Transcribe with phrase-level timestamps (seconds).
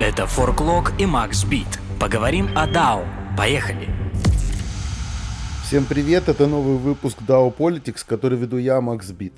[0.00, 1.66] Это Форклог и Макс Бит.
[1.98, 3.04] Поговорим о DAO.
[3.36, 3.88] Поехали!
[5.64, 9.32] Всем привет, это новый выпуск DAO Politics, который веду я, Макс Бит.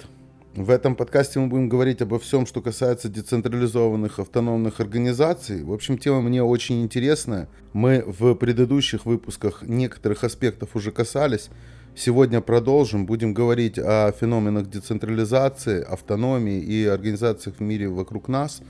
[0.55, 5.65] В этом подкасте мы будем говорить обо всем, что касается децентрализованных автономных организаций.
[5.65, 7.49] В общем, тема мне очень интересная.
[7.73, 11.49] Мы в предыдущих выпусках некоторых аспектов уже касались.
[11.97, 13.07] Сегодня продолжим.
[13.07, 18.61] Будем говорить о феноменах децентрализации, автономии и организациях в мире вокруг нас.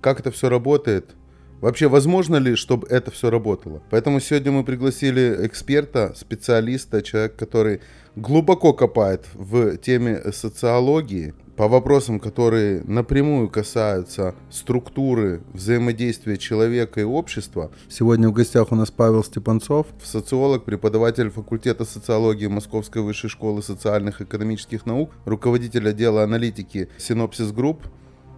[0.00, 1.14] Как это все работает,
[1.60, 3.82] Вообще, возможно ли, чтобы это все работало?
[3.90, 7.80] Поэтому сегодня мы пригласили эксперта, специалиста, человека, который
[8.16, 17.70] глубоко копает в теме социологии, по вопросам, которые напрямую касаются структуры взаимодействия человека и общества.
[17.88, 24.20] Сегодня в гостях у нас Павел Степанцов, социолог, преподаватель факультета социологии Московской высшей школы социальных
[24.20, 27.84] и экономических наук, руководитель отдела аналитики Synopsis Group,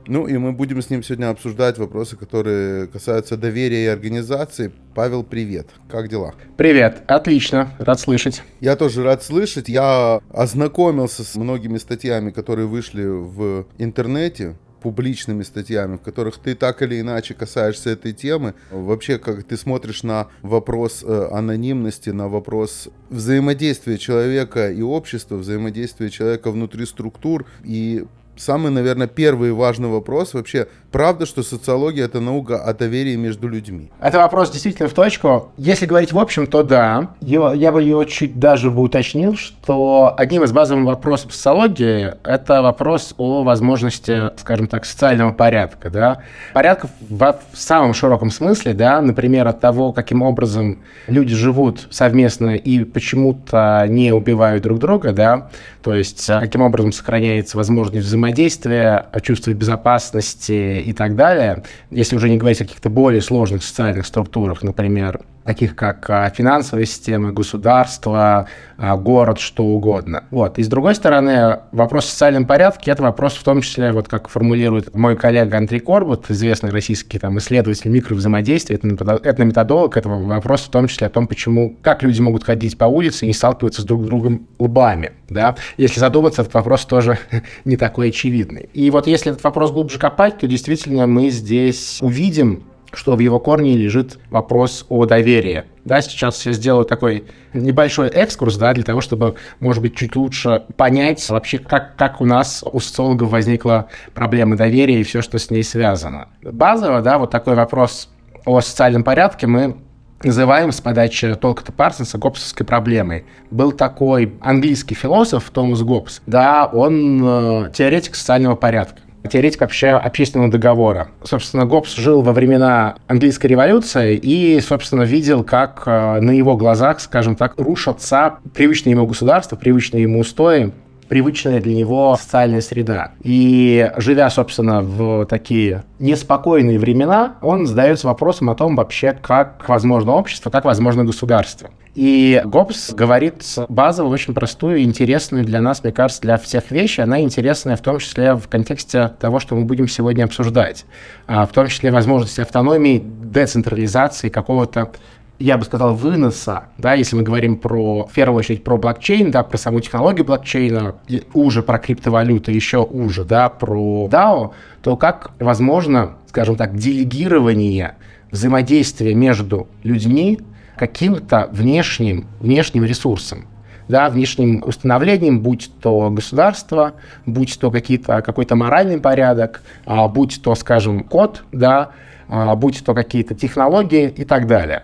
[0.08, 4.72] ну и мы будем с ним сегодня обсуждать вопросы, которые касаются доверия и организации.
[4.94, 5.68] Павел, привет.
[5.90, 6.34] Как дела?
[6.56, 7.02] Привет.
[7.06, 7.70] Отлично.
[7.78, 8.42] Рад слышать.
[8.60, 9.68] Я тоже рад слышать.
[9.68, 16.80] Я ознакомился с многими статьями, которые вышли в интернете публичными статьями, в которых ты так
[16.80, 18.54] или иначе касаешься этой темы.
[18.70, 26.08] Вообще, как ты смотришь на вопрос э, анонимности, на вопрос взаимодействия человека и общества, взаимодействия
[26.08, 28.04] человека внутри структур и
[28.36, 33.90] самый, наверное, первый важный вопрос вообще, правда, что социология это наука о доверии между людьми?
[34.00, 35.52] Это вопрос действительно в точку.
[35.58, 37.10] Если говорить в общем, то да.
[37.20, 42.62] Я, я бы ее чуть даже бы уточнил, что одним из базовых вопросов социологии это
[42.62, 46.22] вопрос о возможности, скажем так, социального порядка, да.
[46.54, 52.56] Порядка в, в самом широком смысле, да, например, от того, каким образом люди живут совместно
[52.56, 55.50] и почему-то не убивают друг друга, да,
[55.82, 62.16] то есть каким образом сохраняется возможность взаимодействия взаимодействия, о чувстве безопасности и так далее, если
[62.16, 67.32] уже не говорить о каких-то более сложных социальных структурах, например, таких как а, финансовая система,
[67.32, 70.24] государство, а, город, что угодно.
[70.30, 70.58] Вот.
[70.58, 74.28] И с другой стороны, вопрос о социальном порядке– это вопрос в том числе, вот как
[74.28, 80.70] формулирует мой коллега Андрей Корбут, известный российский там, исследователь микровзаимодействия, это методолог, это вопрос в
[80.70, 83.84] том числе о том, почему, как люди могут ходить по улице и не сталкиваться с
[83.84, 85.12] друг другом лбами.
[85.28, 85.56] Да?
[85.76, 87.18] Если задуматься, этот вопрос тоже
[87.64, 88.68] не такой очевидный.
[88.74, 92.64] И вот если этот вопрос глубже копать, то действительно мы здесь увидим
[92.96, 95.64] что в его корне лежит вопрос о доверии.
[95.84, 100.64] Да, сейчас я сделаю такой небольшой экскурс, да, для того, чтобы, может быть, чуть лучше
[100.76, 105.50] понять вообще, как, как у нас, у социологов возникла проблема доверия и все, что с
[105.50, 106.28] ней связано.
[106.42, 108.08] Базово, да, вот такой вопрос
[108.46, 109.76] о социальном порядке мы
[110.22, 113.26] называем с подачи Толкота Парсонса гоббсовской проблемой.
[113.50, 120.50] Был такой английский философ Томас Гоббс, да, он э, теоретик социального порядка теоретик вообще общественного
[120.50, 121.08] договора.
[121.22, 127.00] Собственно, Гоббс жил во времена английской революции и, собственно, видел, как э, на его глазах,
[127.00, 130.72] скажем так, рушатся привычные ему государства, привычные ему устои,
[131.08, 133.12] привычная для него социальная среда.
[133.22, 140.12] И живя, собственно, в такие неспокойные времена, он задается вопросом о том вообще, как возможно
[140.12, 141.70] общество, как возможно государство.
[141.96, 146.98] И Гоббс говорит базово очень простую интересную для нас, мне кажется, для всех вещь.
[146.98, 150.84] Она интересная в том числе в контексте того, что мы будем сегодня обсуждать.
[151.26, 154.92] А, в том числе возможности автономии, децентрализации какого-то
[155.38, 159.42] я бы сказал, выноса, да, если мы говорим про, в первую очередь, про блокчейн, да,
[159.42, 160.96] про саму технологию блокчейна,
[161.34, 164.52] уже про криптовалюты, еще уже, да, про DAO,
[164.82, 167.96] то как возможно, скажем так, делегирование
[168.30, 170.40] взаимодействия между людьми
[170.76, 173.46] каким-то внешним, внешним ресурсом,
[173.88, 176.94] да, внешним установлением, будь то государство,
[177.26, 181.90] будь то какие-то, какой-то моральный порядок, а, будь то, скажем, код, да,
[182.28, 184.82] а, будь то какие-то технологии и так далее.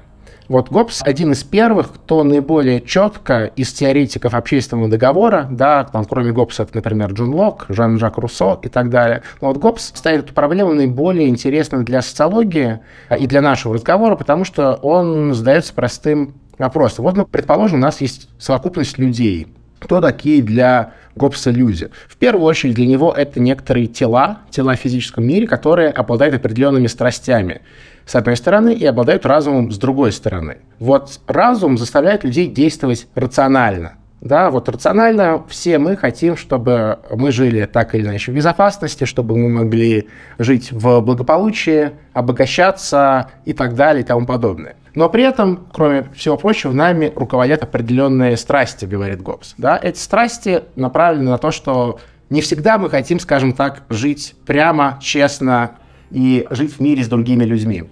[0.52, 6.32] Вот Гоббс один из первых, кто наиболее четко из теоретиков общественного договора, да, там, кроме
[6.32, 9.22] Гоббса, это, например, Джон Лок, Жан-Жак Руссо и так далее.
[9.40, 12.80] Но вот Гоббс ставит эту проблему наиболее интересной для социологии
[13.18, 17.06] и для нашего разговора, потому что он задается простым вопросом.
[17.06, 19.48] Вот, мы, предположим, у нас есть совокупность людей.
[19.82, 21.90] Кто такие для Гоббса люди?
[22.06, 26.86] В первую очередь для него это некоторые тела, тела в физическом мире, которые обладают определенными
[26.86, 27.62] страстями
[28.06, 30.58] с одной стороны, и обладают разумом с другой стороны.
[30.78, 33.94] Вот разум заставляет людей действовать рационально.
[34.20, 39.36] Да, вот рационально все мы хотим, чтобы мы жили так или иначе в безопасности, чтобы
[39.36, 40.08] мы могли
[40.38, 44.76] жить в благополучии, обогащаться и так далее и тому подобное.
[44.94, 49.54] Но при этом, кроме всего прочего, нами руководят определенные страсти, говорит Гоббс.
[49.56, 49.78] Да?
[49.82, 51.98] Эти страсти направлены на то, что
[52.30, 55.72] не всегда мы хотим, скажем так, жить прямо, честно,
[56.10, 57.84] и жить в мире с другими людьми.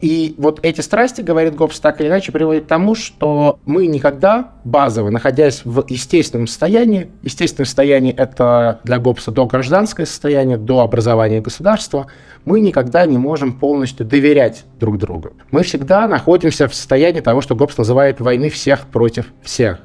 [0.00, 4.52] И вот эти страсти, говорит Гоббс, так или иначе приводят к тому, что мы никогда
[4.64, 11.40] базово, находясь в естественном состоянии, естественное состояние– это для Гоббса до гражданское состояние, до образования
[11.40, 12.06] государства,
[12.44, 15.32] мы никогда не можем полностью доверять друг другу.
[15.50, 19.80] Мы всегда находимся в состоянии того, что Гоббс называет войны всех против всех.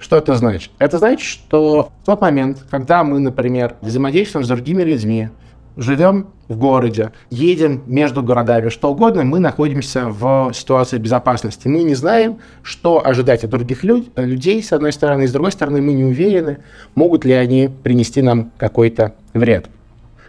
[0.00, 0.72] Что это значит?
[0.78, 5.28] Это значит, что в тот момент, когда мы, например, взаимодействуем с другими людьми,
[5.76, 11.68] живем в городе, едем между городами, что угодно, мы находимся в ситуации безопасности.
[11.68, 15.52] Мы не знаем, что ожидать от других люд- людей, с одной стороны, и с другой
[15.52, 16.58] стороны, мы не уверены,
[16.94, 19.68] могут ли они принести нам какой-то вред.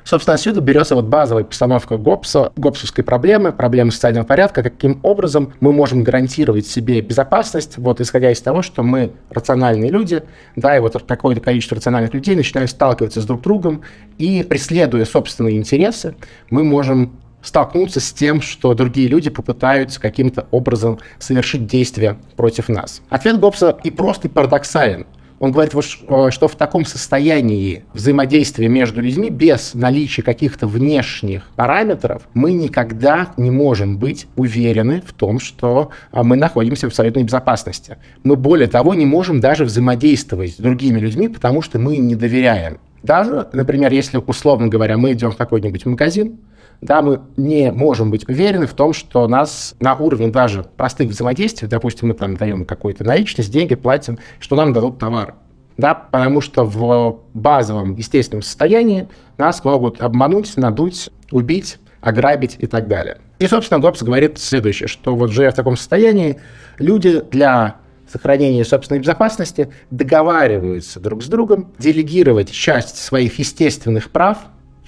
[0.03, 5.71] Собственно, отсюда берется вот базовая постановка Гоббса, гоббсовской проблемы, проблемы социального порядка, каким образом мы
[5.74, 10.24] можем гарантировать себе безопасность, вот исходя из того, что мы рациональные люди,
[10.56, 13.81] да, и вот какое-то количество рациональных людей начинают сталкиваться с друг другом,
[14.18, 16.15] и преследуя собственные интересы,
[16.50, 23.01] мы можем столкнуться с тем, что другие люди попытаются каким-то образом совершить действия против нас.
[23.09, 25.06] Ответ Гоббса и просто и парадоксален.
[25.41, 32.53] Он говорит, что в таком состоянии взаимодействия между людьми без наличия каких-то внешних параметров мы
[32.53, 37.97] никогда не можем быть уверены в том, что а, мы находимся в абсолютной безопасности.
[38.23, 42.77] Мы более того не можем даже взаимодействовать с другими людьми, потому что мы не доверяем.
[43.01, 46.38] Даже, например, если, условно говоря, мы идем в какой-нибудь магазин,
[46.81, 51.67] да, мы не можем быть уверены в том, что нас на уровне даже простых взаимодействий,
[51.67, 55.35] допустим, мы там даем какую-то наличность, деньги, платим, что нам дадут товар.
[55.77, 59.07] Да, потому что в базовом естественном состоянии
[59.37, 63.17] нас могут обмануть, надуть, убить, ограбить и так далее.
[63.39, 66.39] И, собственно, Гоббс говорит следующее, что вот живя в таком состоянии,
[66.77, 67.77] люди для
[68.11, 74.39] сохранения собственной безопасности договариваются друг с другом делегировать часть своих естественных прав, в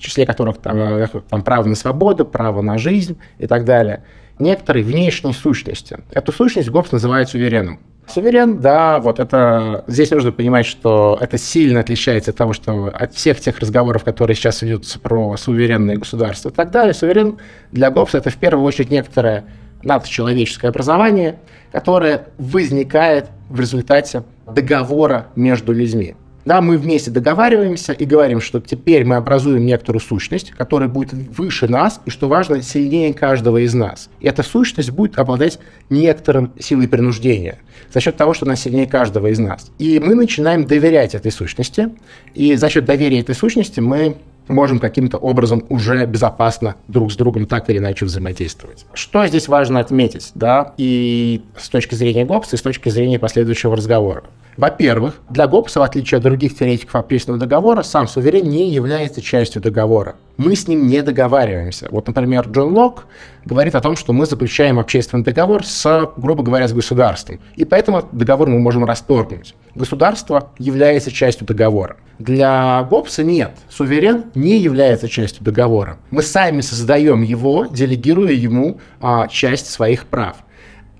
[0.03, 4.03] числе которых там, э, там право на свободу, право на жизнь и так далее,
[4.39, 5.99] некоторой внешней сущности.
[6.11, 7.79] Эту сущность Гоббс называет сувереном.
[8.05, 9.85] Суверен, да, вот это...
[9.87, 14.35] Здесь нужно понимать, что это сильно отличается от того, что от всех тех разговоров, которые
[14.35, 16.93] сейчас ведутся про суверенные государства и так далее.
[16.93, 17.37] Суверен
[17.71, 19.45] для Гоббса это в первую очередь некоторое
[19.83, 21.39] надчеловеческое образование,
[21.71, 26.15] которое возникает в результате договора между людьми.
[26.45, 31.67] Да, мы вместе договариваемся и говорим, что теперь мы образуем некоторую сущность, которая будет выше
[31.67, 34.09] нас и, что важно, сильнее каждого из нас.
[34.19, 35.59] И эта сущность будет обладать
[35.89, 37.59] некоторым силой принуждения
[37.93, 39.71] за счет того, что она сильнее каждого из нас.
[39.79, 41.89] И мы начинаем доверять этой сущности,
[42.33, 44.17] и за счет доверия этой сущности мы
[44.47, 48.85] можем каким-то образом уже безопасно друг с другом так или иначе взаимодействовать.
[48.93, 53.75] Что здесь важно отметить, да, и с точки зрения Гоббса, и с точки зрения последующего
[53.75, 54.23] разговора.
[54.57, 59.61] Во-первых, для Гоббса, в отличие от других теоретиков общественного договора, сам суверен не является частью
[59.61, 60.15] договора.
[60.37, 61.87] Мы с ним не договариваемся.
[61.91, 63.05] Вот, например, Джон Лок
[63.45, 67.39] говорит о том, что мы заключаем общественный договор с, грубо говоря, с государством.
[67.55, 69.55] И поэтому договор мы можем расторгнуть.
[69.75, 71.97] Государство является частью договора.
[72.19, 73.51] Для Гоббса нет.
[73.69, 75.97] Суверен не является частью договора.
[76.11, 80.37] Мы сами создаем его, делегируя ему а, часть своих прав.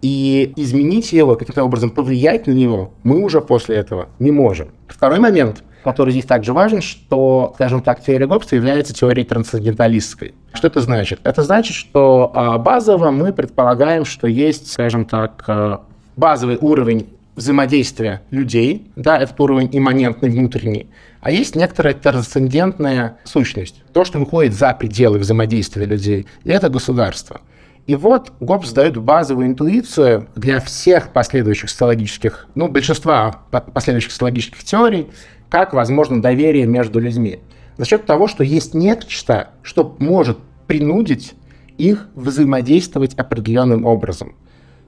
[0.04, 4.68] И изменить его, каким-то образом повлиять на него, мы уже после этого не можем.
[4.90, 10.34] Второй момент, который здесь также важен, что, скажем так, теория Гоббса является теорией трансценденталистской.
[10.52, 11.22] Что это значит?
[11.24, 15.84] Это значит, что а, базово мы предполагаем, что есть, скажем так, а,
[16.18, 17.08] базовый уровень
[17.38, 20.90] взаимодействия людей, да, этот уровень имманентный, внутренний,
[21.22, 27.40] а есть некоторая трансцендентная сущность, то, что выходит за пределы взаимодействия людей, и это государство–
[27.86, 35.10] и вот Гоббс дает базовую интуицию для всех последующих социологических, ну, большинства последующих социологических теорий,
[35.50, 37.42] как возможно доверие между людьми.
[37.78, 40.38] За счет того, что есть нечто, что может
[40.68, 41.34] принудить
[41.78, 44.36] их взаимодействовать определенным образом.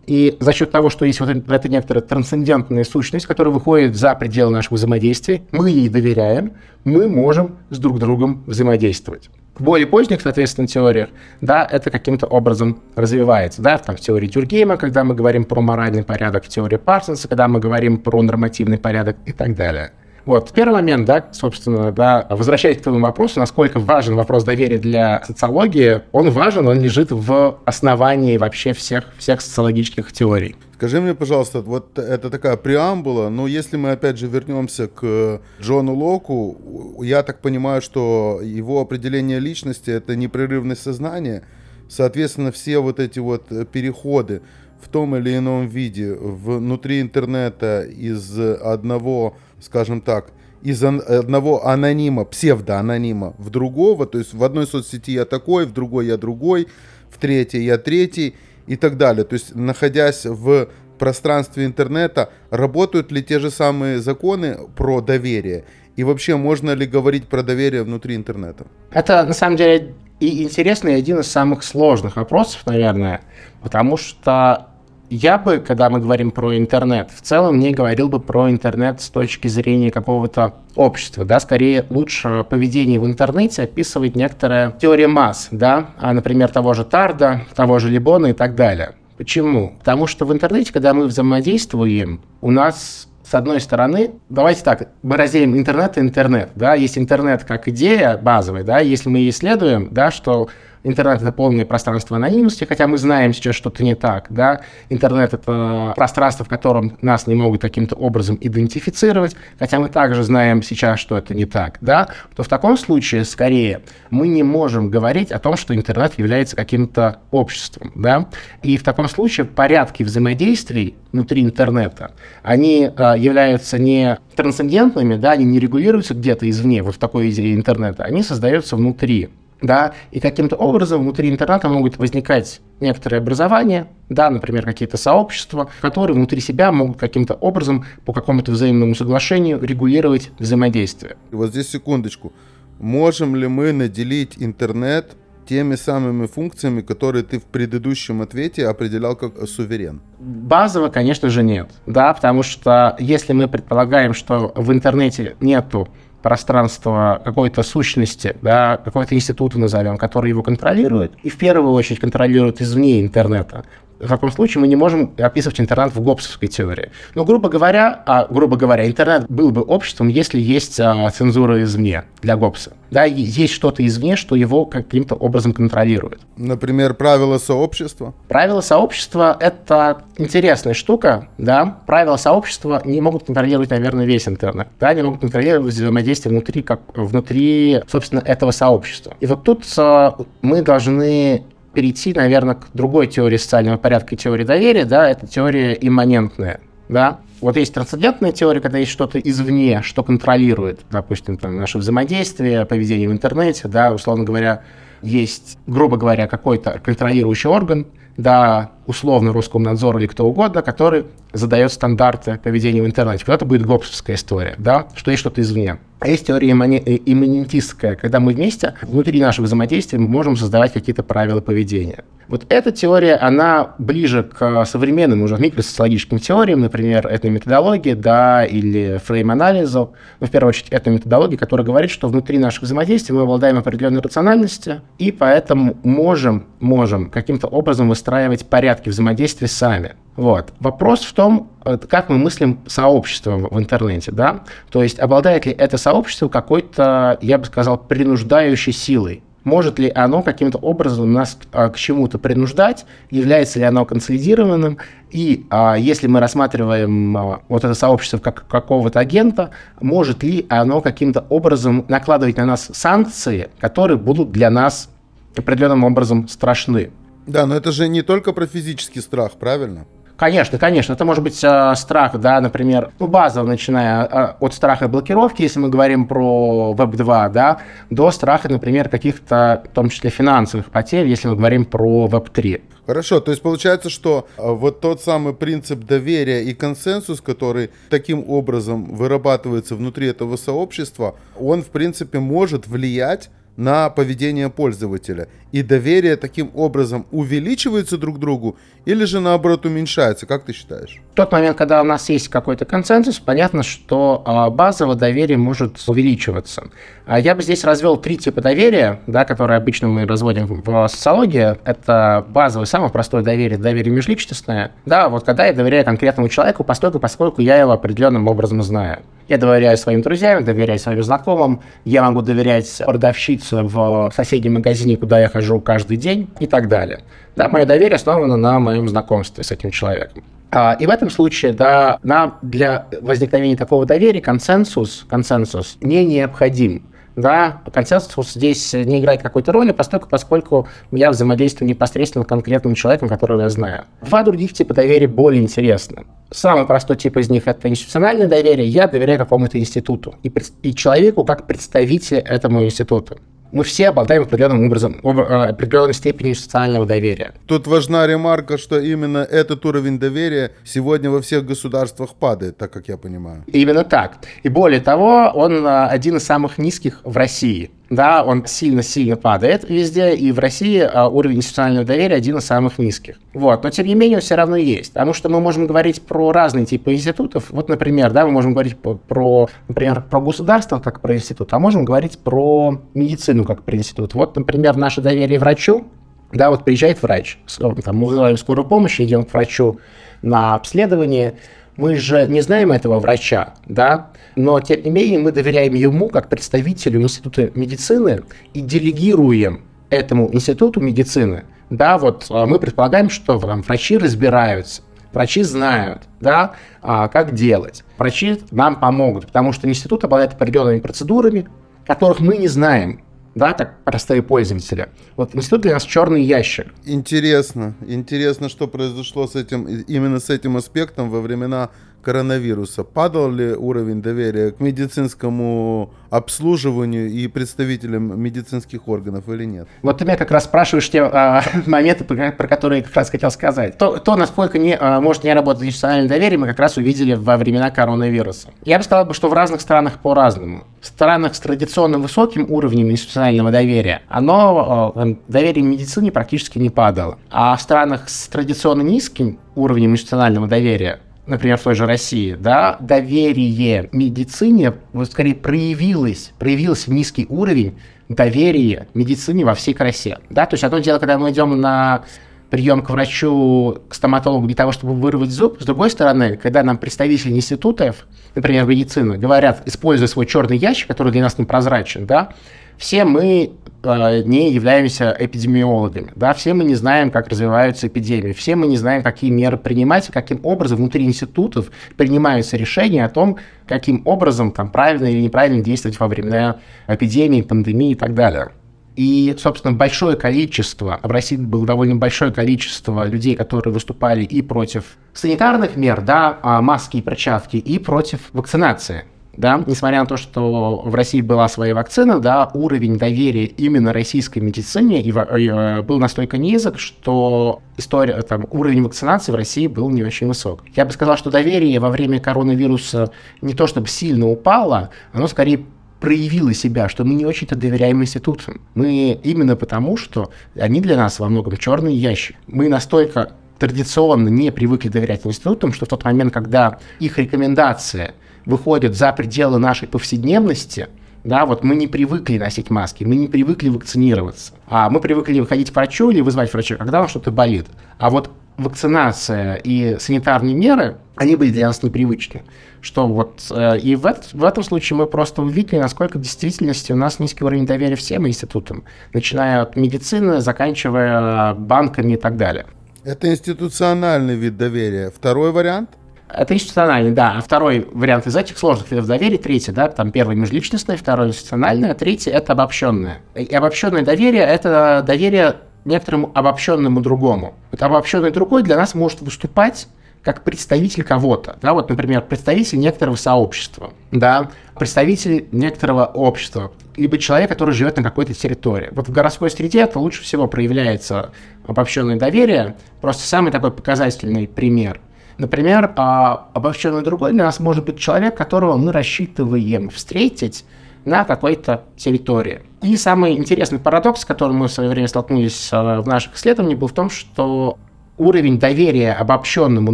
[0.07, 4.51] И за счет того, что есть вот эта некоторая трансцендентная сущность, которая выходит за пределы
[4.51, 9.29] нашего взаимодействия, мы ей доверяем, мы можем с друг другом взаимодействовать.
[9.57, 11.09] Более поздних, соответственно, теориях,
[11.39, 16.03] да, это каким-то образом развивается, да, там в теории Дюргейма, когда мы говорим про моральный
[16.03, 19.91] порядок, в теории Парсонса, когда мы говорим про нормативный порядок и так далее.
[20.25, 25.24] Вот, первый момент, да, собственно, да, возвращаясь к твоему вопросу, насколько важен вопрос доверия для
[25.24, 30.55] социологии, он важен, он лежит в основании вообще всех, всех социологических теорий.
[30.75, 35.94] Скажи мне, пожалуйста, вот это такая преамбула, но если мы опять же вернемся к Джону
[35.94, 41.44] Локу, я так понимаю, что его определение личности— это непрерывность сознания,
[41.88, 44.41] соответственно, все вот эти вот переходы
[44.82, 53.34] в том или ином виде внутри интернета из одного, скажем так, из одного анонима, псевдоанонима
[53.38, 56.67] в другого, то есть в одной соцсети я такой, в другой я другой,
[57.10, 58.36] в третьей я третий,
[58.67, 59.24] и так далее.
[59.24, 60.67] То есть, находясь в
[60.98, 65.65] пространстве интернета, работают ли те же самые законы про доверие?
[65.95, 68.65] И вообще, можно ли говорить про доверие внутри интернета?
[68.91, 73.22] Это, на самом деле, и интересный, и один из самых сложных вопросов, наверное,
[73.62, 74.67] потому что
[75.09, 79.09] я бы, когда мы говорим про интернет, в целом не говорил бы про интернет с
[79.09, 85.91] точки зрения какого-то общества, да, скорее лучше поведение в интернете описывает некоторая теория масс, да,
[85.97, 88.93] а, например, того же Тарда, того же Либона и так далее.
[89.17, 89.75] Почему?
[89.79, 95.17] Потому что в интернете, когда мы взаимодействуем, у нас с одной стороны, давайте так, мы
[95.17, 100.12] разделим интернет и интернет, да, есть интернет как идея базовая, да, если мы исследуем, да,
[100.12, 100.50] что
[100.86, 104.62] Интернет— это полное пространство анонимности, хотя мы знаем сейчас что-то не так, да.
[104.89, 110.62] Интернет— это пространство, в котором нас не могут каким-то образом идентифицировать, хотя мы также знаем
[110.62, 112.10] сейчас, что это не так, да.
[112.36, 117.18] То в таком случае, скорее, мы не можем говорить о том, что интернет является каким-то
[117.32, 118.27] обществом, да.
[118.62, 122.12] И в таком случае порядки взаимодействий внутри интернета,
[122.44, 127.56] они а, являются не трансцендентными, да, они не регулируются где-то извне, вот в такой идее
[127.56, 129.32] интернета, они создаются внутри
[129.65, 136.15] да, и каким-то образом внутри интернета могут возникать некоторые образования, да, например, какие-то сообщества, которые
[136.15, 141.17] внутри себя могут каким-то образом по какому-то взаимному соглашению регулировать взаимодействие.
[141.31, 142.34] Вот здесь секундочку.
[142.79, 145.15] Можем ли мы наделить интернет
[145.48, 150.01] теми самыми функциями, которые ты в предыдущем ответе определял как суверен?
[150.19, 151.69] Базово, конечно же, нет.
[151.86, 155.88] Да, потому что если мы предполагаем, что в интернете нету
[156.25, 162.63] пространство какой-то сущности, да, какой-то института назовем, который его контролирует, и в первую очередь контролирует
[162.63, 163.63] извне интернета,
[163.99, 166.91] в таком случае мы не можем описывать интернет в гопсовской теории.
[167.13, 172.03] Но, грубо говоря, а, грубо говоря, интернет был бы обществом, если есть а, цензура извне
[172.21, 172.73] для гопса.
[172.91, 176.21] Да, есть что-то извне, что его каким-то образом контролирует.
[176.37, 178.13] Например, правила сообщества?
[178.27, 181.79] Правила сообщества— это интересная штука, да.
[181.87, 184.67] Правила сообщества не могут контролировать, наверное, весь интернет.
[184.79, 189.15] Да, они могут контролировать взаимодействие внутри, как, внутри, собственно, этого сообщества.
[189.19, 191.43] И вот тут а, мы должны
[191.75, 197.20] перейти, наверное, к другой теории социального порядка и теории доверия, да, это теория имманентная, да.
[197.41, 203.10] Вот есть трансцендентная теория, когда есть что-то извне, что контролирует, допустим, там, наше взаимодействие, поведение
[203.10, 204.63] в интернете, да, условно говоря,
[205.01, 207.86] есть, грубо говоря, какой-то контролирующий орган,
[208.17, 213.25] да, условно Роскомнадзор или кто угодно, который задает стандарты поведения в интернете.
[213.27, 215.77] Это будет гопсовская история, да, что есть что-то извне.
[216.05, 221.01] А есть теория э, имманентистская, когда мы вместе, внутри нашего взаимодействия, мы можем создавать какие-то
[221.01, 222.03] правила поведения.
[222.27, 229.01] Вот эта теория, она ближе к современным уже микросоциологическим теориям, например, этой методологии, да, или
[229.03, 229.93] фрейм-анализу.
[230.19, 234.01] Ну, в первую очередь, это методология, которая говорит, что внутри наших взаимодействий мы обладаем определенной
[234.01, 239.95] рациональностью, и поэтому можем, можем каким-то образом выстраивать порядки взаимодействия сами.
[240.15, 240.53] Вот.
[240.60, 244.41] Вопрос в том, э, как мы мыслим сообщество в интернете, да?
[244.72, 249.24] То есть обладает ли это сообщество какой-то, я бы сказал, принуждающей силой?
[249.45, 252.86] Может ли оно каким-то образом нас а, к чему-то принуждать?
[253.12, 254.79] Является ли оно консолидированным?
[255.12, 260.81] И а, если мы рассматриваем а, вот это сообщество как какого-то агента, может ли оно
[260.81, 264.89] каким-то образом накладывать на нас санкции, которые будут для нас
[265.38, 266.89] определенным образом страшны?
[267.27, 269.86] Да, но это же не только про физический страх, правильно?
[270.17, 270.93] Конечно, конечно.
[270.93, 275.60] Это может быть э, страх, да, например, ну, базово, начиная э, от страха блокировки, если
[275.60, 281.27] мы говорим про Web2, да, до страха, например, каких-то, в том числе финансовых потерь, если
[281.27, 282.62] мы говорим про Web3.
[282.86, 288.24] Хорошо, то есть получается, что э, вот тот самый принцип доверия и консенсус, который таким
[288.29, 295.27] образом вырабатывается внутри этого сообщества, он, в принципе, может влиять на поведение пользователя.
[295.51, 301.01] И доверие таким образом увеличивается друг другу или же наоборот уменьшается, как ты считаешь?
[301.13, 305.81] В тот момент, когда у нас есть какой-то консенсус, понятно, что а, базовое доверие может
[305.88, 306.67] увеличиваться.
[307.05, 311.57] А я бы здесь развел три типа доверия, да, которые обычно мы разводим в социологии.
[311.63, 314.74] Это базовое, самое простое доверие, доверие межличностное.
[314.85, 319.03] Да, вот когда я доверяю конкретному человеку, поскольку, поскольку я его определенным образом знаю.
[319.27, 325.20] Я доверяю своим друзьям, доверяю своим знакомым, я могу доверять продавщице в соседнем магазине, куда
[325.20, 327.00] я хожу каждый день и так далее.
[327.36, 330.24] Да, мое доверие основано на моем знакомстве с этим человеком.
[330.51, 336.84] А, и в этом случае, да, нам для возникновения такого доверия консенсус, консенсус не необходим.
[337.15, 343.07] Да, консенсус здесь не играет какой-то роли, поскольку, поскольку я взаимодействую непосредственно с конкретным человеком,
[343.07, 343.86] которого я знаю.
[344.01, 346.05] Два других типа доверия более интересны.
[346.31, 348.67] Самый простой тип из них– это институциональное доверие.
[348.67, 353.17] Я доверяю какому-то институту и, и человеку как представителю этому институту.
[353.55, 357.33] Мы все обладаем определенным образом, об, э, определенной степенью социального доверия.
[357.47, 362.89] Тут важна ремарка, что именно этот уровень доверия сегодня во всех государствах падает, так как
[362.89, 363.45] я понимаю.
[363.47, 364.17] Именно так.
[364.43, 367.71] И более того, он э, один из самых низких в России.
[367.89, 372.80] Да, он сильно-сильно падает везде, и в России а, уровень институционального доверия один из самых
[372.80, 373.18] низких.
[373.34, 376.65] Вот, но тем не менее все равно есть, потому что мы можем говорить про разные
[376.65, 377.51] типы институтов.
[377.51, 381.86] Вот, например, да, мы можем говорить про, например, про государство как про институт, а можем
[381.86, 384.15] говорить про медицину как про институт.
[384.15, 385.86] Вот, например, наше доверие врачу,
[386.34, 389.80] да, вот приезжает врач, там, мы вызываем скорую помощь, идем к врачу
[390.24, 391.36] на обследование,
[391.77, 396.29] мы же не знаем этого врача, да, но тем не менее мы доверяем ему как
[396.29, 403.62] представителю Института медицины и делегируем этому Институту медицины, да, вот а, мы предполагаем, что там
[403.62, 404.82] врачи разбираются,
[405.13, 407.84] врачи знают, да, а, как делать.
[407.98, 411.48] Врачи нам помогут, потому что институт обладает определенными процедурами,
[411.86, 413.01] которых мы не знаем
[413.36, 414.89] да, как простые пользователи.
[415.18, 416.68] Вот институт для нас черный ящик.
[416.86, 421.70] Интересно, интересно, что произошло с этим, именно с этим аспектом во времена
[422.05, 422.83] коронавируса.
[422.83, 429.67] Падал ли уровень доверия к медицинскому обслуживанию и представителям медицинских органов или нет?
[429.81, 433.09] Вот ты меня как раз спрашиваешь те а, моменты, про, про которые я как раз
[433.09, 433.79] хотел сказать.
[433.79, 437.38] То, то насколько не, а, может не работать институциональное доверие, мы как раз увидели во
[437.38, 438.50] времена коронавируса.
[438.63, 440.63] Я бы сказал, что в разных странах по-разному.
[440.81, 447.17] В странах с традиционно высоким уровнем институционального доверия, оно, а, доверие медицине практически не падало.
[447.31, 452.77] А в странах с традиционно низким уровнем институционального доверия например, в той же России, да,
[452.79, 457.77] доверие медицине, вот скорее проявилось, проявился низкий уровень
[458.10, 462.03] доверия медицине во всей красе, да, то есть одно дело, когда мы идем на
[462.50, 465.58] прием к врачу, к стоматологу для того, чтобы вырвать зуб.
[465.60, 468.05] С другой стороны, когда нам представители институтов,
[468.36, 472.34] например, медицины, говорят, используя свой черный ящик, который для нас непрозрачен, да,
[472.77, 473.51] все мы
[473.86, 479.04] не являемся эпидемиологами, да, все мы не знаем, как развиваются эпидемии, все мы не знаем,
[479.04, 485.06] какие меры принимать, каким образом внутри институтов принимаются решения о том, каким образом там правильно
[485.06, 488.50] или неправильно действовать во время эпидемии, пандемии и так далее.
[488.95, 494.98] И, собственно, большое количество, в России было довольно большое количество людей, которые выступали и против
[495.13, 499.04] санитарных мер, да, а, маски и перчатки, и против вакцинации
[499.38, 504.39] да, несмотря на то, что в России была своя вакцина, да, уровень доверия именно российской
[504.39, 510.04] медицине и, э, был настолько низок, что история, там, уровень вакцинации в России был не
[510.04, 510.63] очень высок.
[510.76, 515.65] Я бы сказал, что доверие во время коронавируса не то чтобы сильно упало, оно скорее
[516.00, 518.62] проявило себя, что мы не очень-то доверяем институтам.
[518.74, 522.36] Мы именно потому, что они для нас во многом черный ящик.
[522.48, 528.13] Мы настолько традиционно не привыкли доверять институтам, что в тот момент, когда их рекомендация–
[528.45, 530.88] выходят за пределы нашей повседневности,
[531.23, 535.71] да, вот мы не привыкли носить маски, мы не привыкли вакцинироваться, а мы привыкли выходить
[535.71, 537.65] к врачу или вызвать врача, когда вам что-то болит.
[537.97, 542.43] А вот вакцинация и санитарные меры, они были для нас непривычны.
[542.79, 546.95] Что вот, э, и в, в этом случае мы просто увидели, насколько в действительности у
[546.95, 552.67] нас низкий уровень доверия всем институтам, начиная от медицины, заканчивая банками и так далее.
[553.03, 555.12] Это институциональный вид доверия.
[555.15, 555.89] Второй вариант–
[556.29, 557.35] это институциональный, да.
[557.38, 561.91] А второй вариант из этих сложных видов доверия, третий, да, там первый межличностное, второй институциональное,
[561.91, 563.19] а третий это обобщенное.
[563.35, 567.53] И обобщенное доверие это доверие некоторому обобщенному другому.
[567.71, 569.88] Вот обобщенный другой для нас может выступать
[570.23, 577.49] как представитель кого-то, да, вот, например, представитель некоторого сообщества, да, представитель некоторого общества, либо человек,
[577.49, 578.89] который живет на какой-то территории.
[578.91, 581.29] Вот в городской среде это лучше всего проявляется
[581.67, 582.75] обобщенное доверие.
[583.01, 584.99] Просто самый такой показательный пример–
[585.38, 590.65] Например, а, обобщенный другой для нас может быть человек, которого мы рассчитываем встретить
[591.04, 592.62] на какой-то территории.
[592.82, 596.80] И самый интересный парадокс, с которым мы в свое время столкнулись а, в наших исследованиях,
[596.80, 597.78] был в том, что
[598.17, 599.93] уровень доверия обобщенному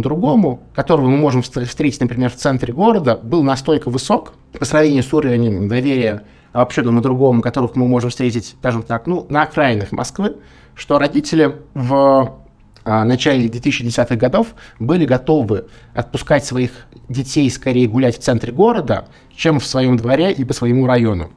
[0.00, 5.12] другому, которого мы можем встретить, например, в центре города, был настолько высок по сравнению с
[5.12, 10.36] уровнем доверия обобщенному другому, которых мы можем встретить, скажем так, ну, на окраинах Москвы,
[10.74, 12.41] что родители в
[12.84, 19.60] а, начале 2010-х годов были готовы отпускать своих детей скорее гулять в центре города, чем
[19.60, 21.30] в своем дворе и по своему району.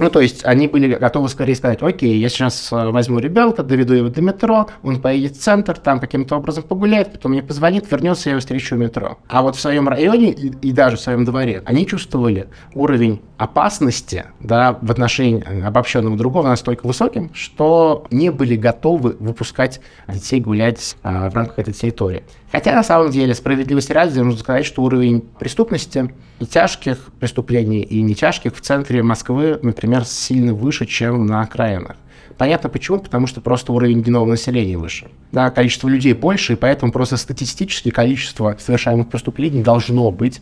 [0.00, 3.94] Ну, то есть они были готовы скорее сказать, окей, я сейчас э, возьму ребенка, доведу
[3.94, 8.30] его до метро, он поедет в центр, там каким-то образом погуляет, потом мне позвонит, вернется,
[8.30, 9.18] я его встречу в метро.
[9.28, 14.24] А вот в своем районе и, и даже в своем дворе они чувствовали уровень опасности
[14.40, 20.96] да, в отношении э, обобщенного другого настолько высоким, что не были готовы выпускать детей гулять
[21.02, 22.22] а, в рамках этой территории.
[22.52, 28.02] Хотя на самом деле справедливости ради нужно сказать, что уровень преступности и тяжких преступлений, и
[28.02, 31.96] не тяжких в центре Москвы, например, сильно выше, чем на окраинах.
[32.36, 35.08] Понятно почему, потому что просто уровень генного населения выше.
[35.30, 40.40] Да, количество людей больше, и поэтому просто статистически количество совершаемых преступлений должно быть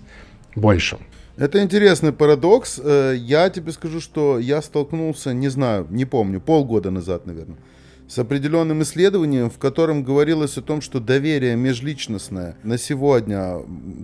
[0.55, 0.99] больше.
[1.37, 2.81] Это интересный парадокс.
[2.83, 7.59] Э, я тебе скажу, что я столкнулся, не знаю, не помню, полгода назад, наверное,
[8.09, 13.59] с определенным исследованием, в котором говорилось о том, что доверие межличностное на сегодня,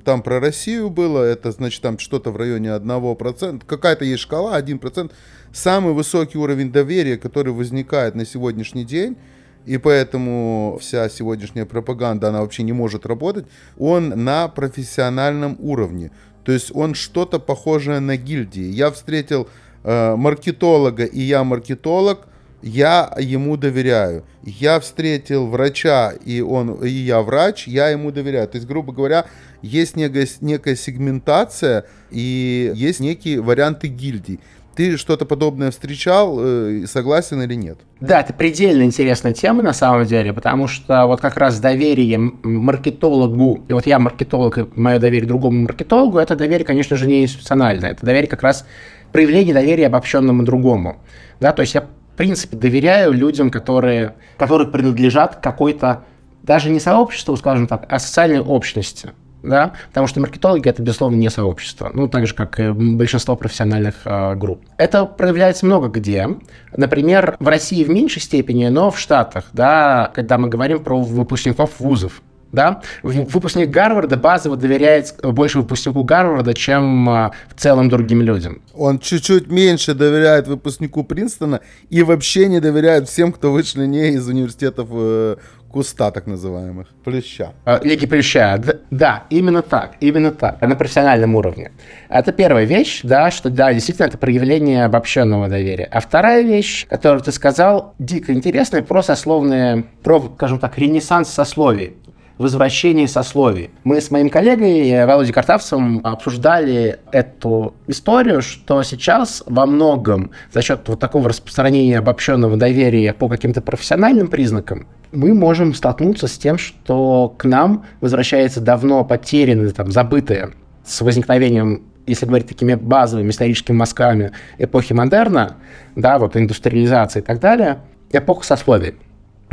[0.04, 5.10] там про Россию было, это значит там что-то в районе 1%, какая-то есть шкала, 1%,
[5.52, 9.16] самый высокий уровень доверия, который возникает на сегодняшний день,
[9.64, 13.46] и поэтому вся сегодняшняя пропаганда, она вообще не может работать,
[13.78, 16.10] он на профессиональном уровне.
[16.44, 18.64] То есть он что-то похожее на гильдии.
[18.64, 19.48] Я встретил
[19.82, 22.26] э, маркетолога, и я маркетолог,
[22.64, 24.24] я ему доверяю.
[24.42, 28.48] Я встретил врача, и он, и я врач, я ему доверяю.
[28.48, 29.27] То есть, грубо говоря,
[29.61, 34.40] есть некая, некая сегментация и есть некие варианты гильдий.
[34.77, 37.79] Ты что-то подобное встречал, э, согласен или нет?
[38.00, 43.62] Да, это предельно интересная тема на самом деле, потому что вот как раз доверие маркетологу,
[43.68, 47.90] и вот я маркетолог, и мое доверие другому маркетологу, это доверие, конечно же, не институциональное,
[47.90, 48.66] это доверие как раз
[49.12, 50.96] проявление доверия обобщенному другому.
[51.40, 56.05] Да, то есть я, в принципе, доверяю людям, которые, которые принадлежат какой-то,
[56.44, 59.11] даже не сообществу, скажем так, а социальной общности
[59.42, 63.96] да, потому что маркетологи это, безусловно, не сообщество, ну, так же, как и большинство профессиональных
[64.07, 64.62] э, групп.
[64.79, 66.29] Это проявляется много где.
[66.74, 71.79] Например, в России в меньшей степени, но в Штатах, да, когда мы говорим про выпускников
[71.79, 72.22] вузов,
[72.54, 78.62] да, выпускник Гарварда базово доверяет больше выпускнику Гарварда, чем в целом другим людям.
[78.74, 84.26] Он чуть-чуть меньше доверяет выпускнику Принстона и вообще не доверяет всем, кто вышли не из
[84.28, 85.36] университетов э,
[85.74, 87.52] куста так называемых, плюща.
[87.82, 88.62] Лиги плюща,
[88.92, 91.72] да, именно так, именно так, на профессиональном уровне.
[92.08, 95.88] Это первая вещь, да, что да, действительно это проявление обобщенного доверия.
[95.90, 101.94] А вторая вещь, которую ты сказал, дико интересная, про сословные, про, скажем так, ренессанс сословий
[102.38, 103.70] возвращение сословий.
[103.85, 110.81] Мы с моим коллегой Володей Картавцевым обсуждали эту историю, что сейчас во многом за счет
[110.87, 117.35] вот такого распространения обобщенного доверия по каким-то профессиональным признакам мы можем столкнуться с тем, что
[117.38, 120.51] к нам возвращается давно потерянное, там, забытое
[120.85, 125.57] с возникновением если говорить такими базовыми историческими мазками эпохи модерна,
[125.97, 127.79] да, вот индустриализации и так далее,
[128.12, 128.97] эпоха сословий.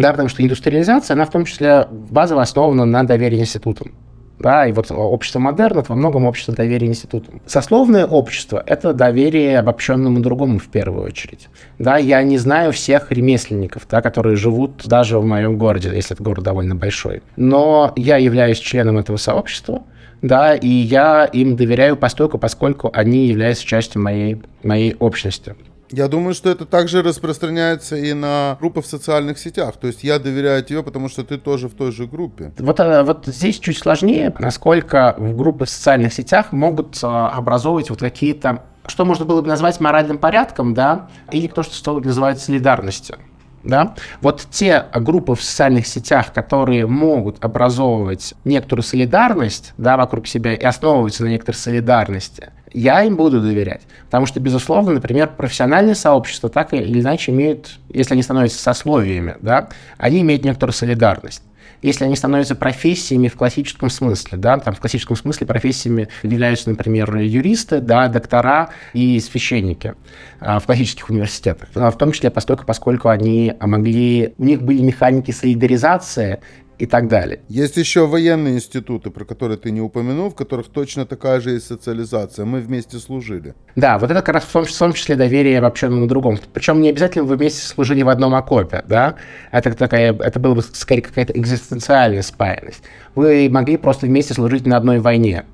[0.02, 3.94] Да, потому что индустриализация, она в том числе базово основана на доверии институтам.
[4.40, 7.42] Да, и вот общество модерн это во многом общество доверия институтам.
[7.46, 11.48] Сословное общество– это доверие обобщенному другому в первую очередь.
[11.78, 16.24] Да, я не знаю всех ремесленников, да, которые живут даже в моем городе, если это
[16.24, 17.22] город довольно большой.
[17.36, 19.84] Но я являюсь членом этого сообщества,
[20.24, 25.56] да, и я им доверяю постольку, поскольку они являются частью моей, моей общности.
[25.92, 29.76] Я думаю, что это также распространяется и на группы в социальных сетях.
[29.78, 32.54] То есть я доверяю тебе, потому что ты тоже в той же группе.
[32.60, 37.90] Вот, э, вот здесь чуть сложнее, насколько в группы в социальных сетях могут э, образовывать
[37.90, 43.18] вот какие-то, что можно было бы назвать моральным порядком, да, или то, что называть солидарностью.
[43.64, 43.96] Да?
[44.22, 50.64] Вот те группы в социальных сетях, которые могут образовывать некоторую солидарность да, вокруг себя и
[50.64, 53.82] основываются на некоторой солидарности, я им буду доверять.
[54.06, 59.70] Потому что, безусловно, например, профессиональные сообщества так или иначе имеют, если они становятся сословиями, да,
[59.98, 61.44] они имеют некоторую солидарность
[61.82, 67.16] если они становятся профессиями в классическом смысле, да, там в классическом смысле профессиями являются, например,
[67.18, 69.96] юристы, да, доктора и священники
[70.40, 74.82] а, в классических университетах, а, в том числе поскольку, поскольку они могли, у них были
[74.82, 76.40] механики солидаризации
[76.82, 77.42] и так далее.
[77.48, 81.68] Есть еще военные институты, про которые ты не упомянул, в которых точно такая же есть
[81.68, 82.44] социализация.
[82.44, 83.54] Мы вместе служили.
[83.76, 86.40] Да, вот это как раз в том, в том числе доверие вообще на другом.
[86.52, 89.14] Причем не обязательно вы вместе служили в одном окопе, да?
[89.52, 92.82] Это, такая, это было бы скорее какая-то экзистенциальная спаянность.
[93.14, 95.46] Вы могли просто вместе служить на одной войне.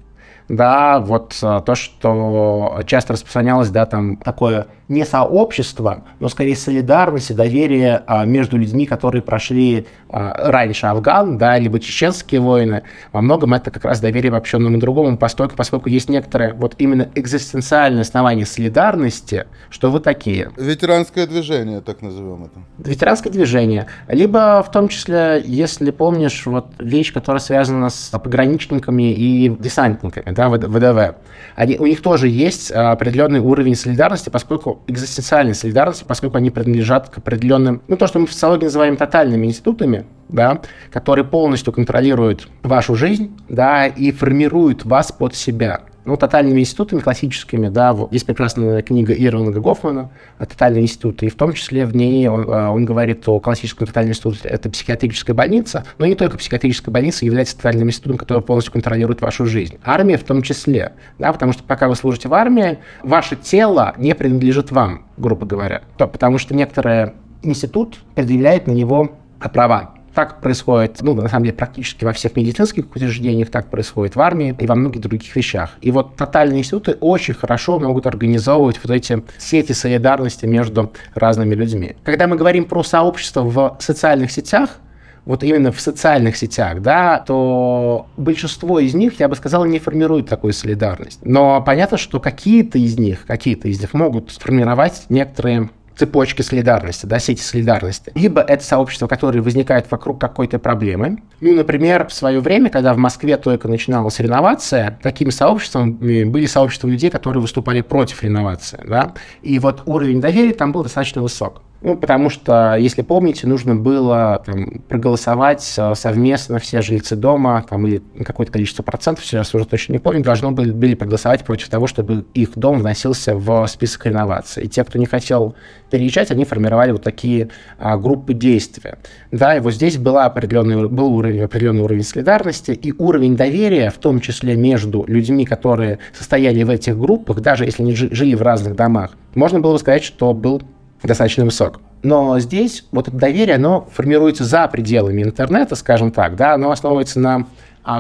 [0.48, 7.32] Да, вот а, то, что часто распространялось, да, там такое не сообщество, но скорее солидарность
[7.32, 12.84] и доверие а, между людьми, которые прошли а, раньше Афган, да, либо чеченские войны.
[13.12, 18.02] Во многом это как раз доверие обобщенному другому, поскольку, поскольку есть некоторое вот именно экзистенциальное
[18.02, 20.52] основание солидарности, что вы такие.
[20.56, 22.60] Ветеранское движение, так назовем это.
[22.78, 23.88] Ветеранское движение.
[24.08, 30.48] Либо в том числе, если помнишь, вот вещь, которая связана с пограничниками и десантниками, да,
[30.48, 31.16] ВДВ.
[31.56, 37.18] Они, у них тоже есть определенный уровень солидарности, поскольку экзистенциальной солидарности, поскольку они принадлежат к
[37.18, 40.62] определенным, ну, то, что мы в социологии называем тотальными институтами, да,
[40.92, 45.82] которые полностью контролируют вашу жизнь, да, и формируют вас под себя.
[46.08, 51.52] Ну, тотальными институтами классическими, да, есть прекрасная книга Ирвинга Гофмана «Тотальные институты», и в том
[51.52, 56.06] числе в ней он, а, он говорит о классическом тотальном институте, это психиатрическая больница, но
[56.06, 59.80] не только психиатрическая больница является тотальным институтом, который полностью контролирует вашу жизнь.
[59.84, 64.16] Армия в том числе, да, потому что пока вы служите в армии, ваше тело не
[64.16, 69.12] принадлежит вам, грубо говоря, потому что некоторые институт предъявляет на него
[69.54, 74.20] права так происходит, ну, на самом деле, практически во всех медицинских учреждениях, так происходит в
[74.20, 75.78] армии и во многих других вещах.
[75.80, 81.98] И вот тотальные институты очень хорошо могут организовывать вот эти сети солидарности между разными людьми.
[82.04, 84.80] Когда мы говорим про сообщество в социальных сетях,
[85.26, 90.28] вот именно в социальных сетях, да, то большинство из них, я бы сказал, не формирует
[90.28, 91.20] такую солидарность.
[91.22, 97.20] Но понятно, что какие-то из них, какие-то из них могут сформировать некоторые цепочки солидарности, да,
[97.20, 98.12] сети солидарности.
[98.16, 101.18] Либо это сообщество, которое возникает вокруг какой-то проблемы.
[101.42, 106.88] Ну, например, в свое время, когда в Москве только начиналась реновация, такими сообществами были сообщества
[106.88, 111.62] людей, которые выступали против реновации, да, и вот уровень доверия там был достаточно высок.
[111.88, 117.88] Ну, потому что, если помните, нужно было там, проголосовать э, совместно все жильцы дома, там,
[117.88, 121.88] или какое-то количество процентов, сейчас уже точно не помню, должны были, были проголосовать против того,
[121.88, 124.66] чтобы их дом вносился в список реновации.
[124.66, 125.56] И те, кто не хотел
[125.90, 128.98] переезжать, они формировали вот такие а, группы действия.
[129.32, 133.98] Да, и вот здесь была определенный, был уровень, определенный уровень солидарности и уровень доверия, в
[133.98, 138.76] том числе между людьми, которые состояли в этих группах, даже если они жили в разных
[138.76, 140.62] домах, можно было бы сказать, что был
[141.04, 141.80] достаточно высок.
[142.04, 147.20] Но здесь вот это доверие, оно формируется за пределами интернета, скажем так, да, оно основывается
[147.20, 147.48] на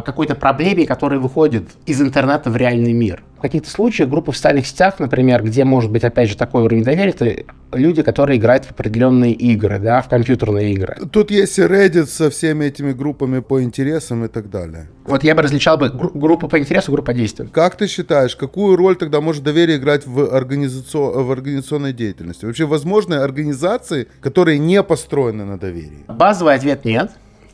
[0.01, 3.23] какой-то проблеме, которая выходит из интернета в реальный мир.
[3.37, 6.83] В каких-то случаях группы в социальных сетях, например, где может быть, опять же, такой уровень
[6.83, 10.97] доверия, это люди, которые играют в определенные игры, да, в компьютерные игры.
[11.11, 14.89] Тут есть Reddit со всеми этими группами по интересам и так далее.
[15.05, 17.49] Вот я бы различал бы гру- группу по интересу, группу по действию.
[17.51, 21.23] Как ты считаешь, какую роль тогда может доверие играть в, организацио...
[21.23, 22.43] в организационной деятельности?
[22.43, 26.05] Вообще возможны организации, которые не построены на доверии?
[26.07, 27.11] Базовый ответ нет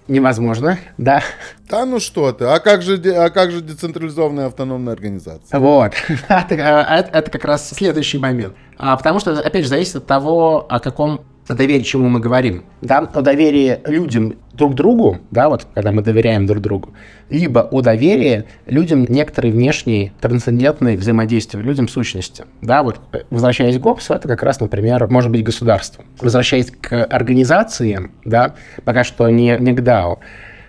[0.08, 1.22] невозможно, да.
[1.70, 5.60] Да ну что ты, а как же, а как же децентрализованная автономная организация?
[5.60, 5.94] Вот,
[6.28, 6.56] это,
[7.12, 8.56] это, как раз следующий момент.
[8.78, 12.64] А, потому что, опять же, зависит от того, о каком о доверии, чему мы говорим,
[12.82, 16.94] да, о доверии людям друг другу, да, вот когда мы доверяем друг другу,
[17.30, 24.14] либо о доверии людям некоторые внешние трансцендентные взаимодействия, людям сущности, да, вот возвращаясь к ГОПСу,
[24.14, 26.06] это как раз, например, может быть государство.
[26.22, 30.20] Возвращаясь к организациям, да, пока что не, не к DAO,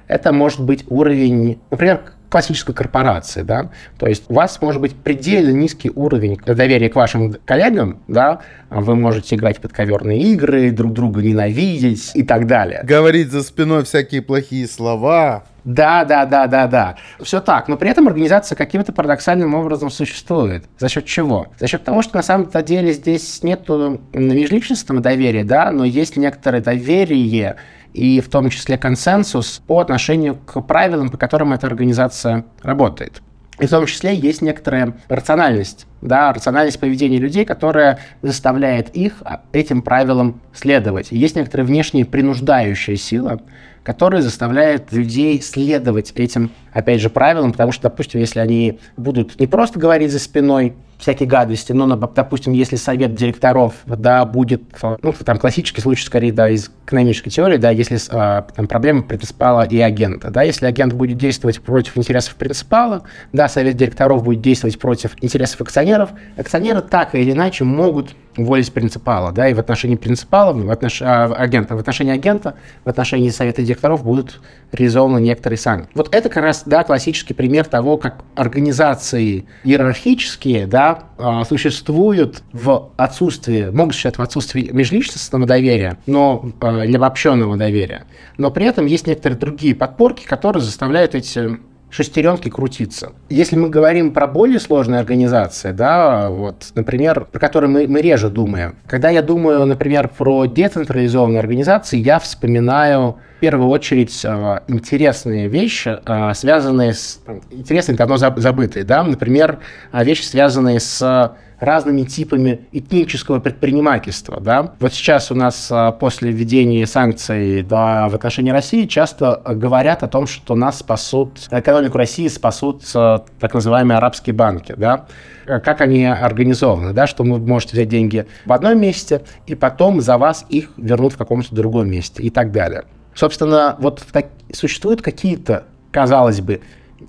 [0.08, 2.00] это может быть уровень, например,
[2.34, 7.36] классической корпорации, да, то есть у вас может быть предельно низкий уровень доверия к вашим
[7.44, 12.80] коллегам, да, вы можете играть в подковерные игры, друг друга ненавидеть и так далее.
[12.82, 15.44] Говорить за спиной всякие плохие слова.
[15.62, 16.96] Да, да, да, да, да.
[17.22, 17.68] Все так.
[17.68, 20.64] Но при этом организация каким-то парадоксальным образом существует.
[20.78, 21.46] За счет чего?
[21.58, 23.68] За счет того, что на самом деле здесь нет
[24.12, 27.56] межличностного доверия, да, но есть некоторое доверие
[27.94, 33.22] и в том числе консенсус по отношению к правилам, по которым эта организация работает.
[33.60, 39.80] И в том числе есть некоторая рациональность, да, рациональность поведения людей, которая заставляет их этим
[39.80, 41.12] правилам следовать.
[41.12, 43.40] Есть некоторая внешняя принуждающая сила,
[43.84, 49.46] которая заставляет людей следовать этим, опять же, правилам, потому что, допустим, если они будут не
[49.46, 50.74] просто говорить за спиной
[51.04, 54.62] всякие гадости, но, допустим, если совет директоров, да, будет,
[55.02, 59.66] ну, там классический случай, скорее, да, из экономической теории, да, если а, там проблема принципала
[59.66, 63.02] и агента, да, если агент будет действовать против интересов принципала,
[63.34, 69.30] да, совет директоров будет действовать против интересов акционеров, акционеры так или иначе могут уволить принципала,
[69.30, 71.02] да, и в отношении принципала, в отнош...
[71.02, 74.40] а, агента, в отношении агента, в отношении совета директоров будут
[74.72, 75.90] реализованы некоторые санкции.
[75.94, 82.90] Вот это как раз, да, классический пример того, как организации иерархические, да, а, существуют в
[82.96, 88.04] отсутствии, могут существовать в отсутствии межличностного доверия, но э, или обобщенного доверия.
[88.38, 91.58] Но при этом есть некоторые другие подпорки, которые заставляют эти
[91.94, 93.12] шестеренки крутиться.
[93.28, 98.30] Если мы говорим про более сложные организации, да, вот, например, про которые мы, мы реже
[98.30, 98.74] думаем.
[98.88, 104.24] Когда я думаю, например, про децентрализованные организации, я вспоминаю в первую очередь
[104.66, 105.96] интересные вещи,
[106.34, 107.20] связанные с...
[107.52, 109.60] Интересные, давно забытые, да, например,
[109.92, 114.40] вещи, связанные с разными типами этнического предпринимательства.
[114.40, 114.74] Да?
[114.80, 120.08] Вот сейчас у нас а, после введения санкций да, в отношении России часто говорят о
[120.08, 124.74] том, что нас спасут, экономику России спасут а, так называемые арабские банки.
[124.76, 125.06] Да?
[125.46, 127.06] Как они организованы, да?
[127.06, 131.18] что вы можете взять деньги в одном месте, и потом за вас их вернут в
[131.18, 132.84] каком-то другом месте и так далее.
[133.14, 136.60] Собственно, вот так, существуют какие-то, казалось бы,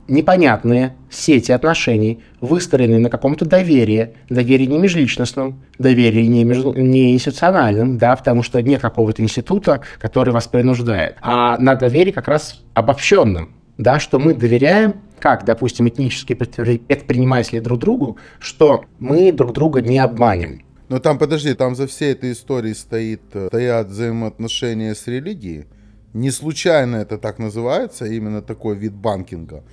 [0.07, 7.97] непонятные сети отношений, выстроенные на каком-то доверии, доверии не межличностном, доверии не, между, не институциональном,
[7.97, 13.53] да, потому что нет какого-то института, который вас принуждает, а на доверии как раз обобщенном,
[13.77, 19.97] да, что мы доверяем, как, допустим, этнические предприниматели друг другу, что мы друг друга не
[19.97, 20.61] обманем.
[20.87, 25.65] Но там, подожди, там за всей этой историей стоит, э, стоят взаимоотношения с религией.
[26.15, 29.63] Не случайно это так называется, именно такой вид банкинга.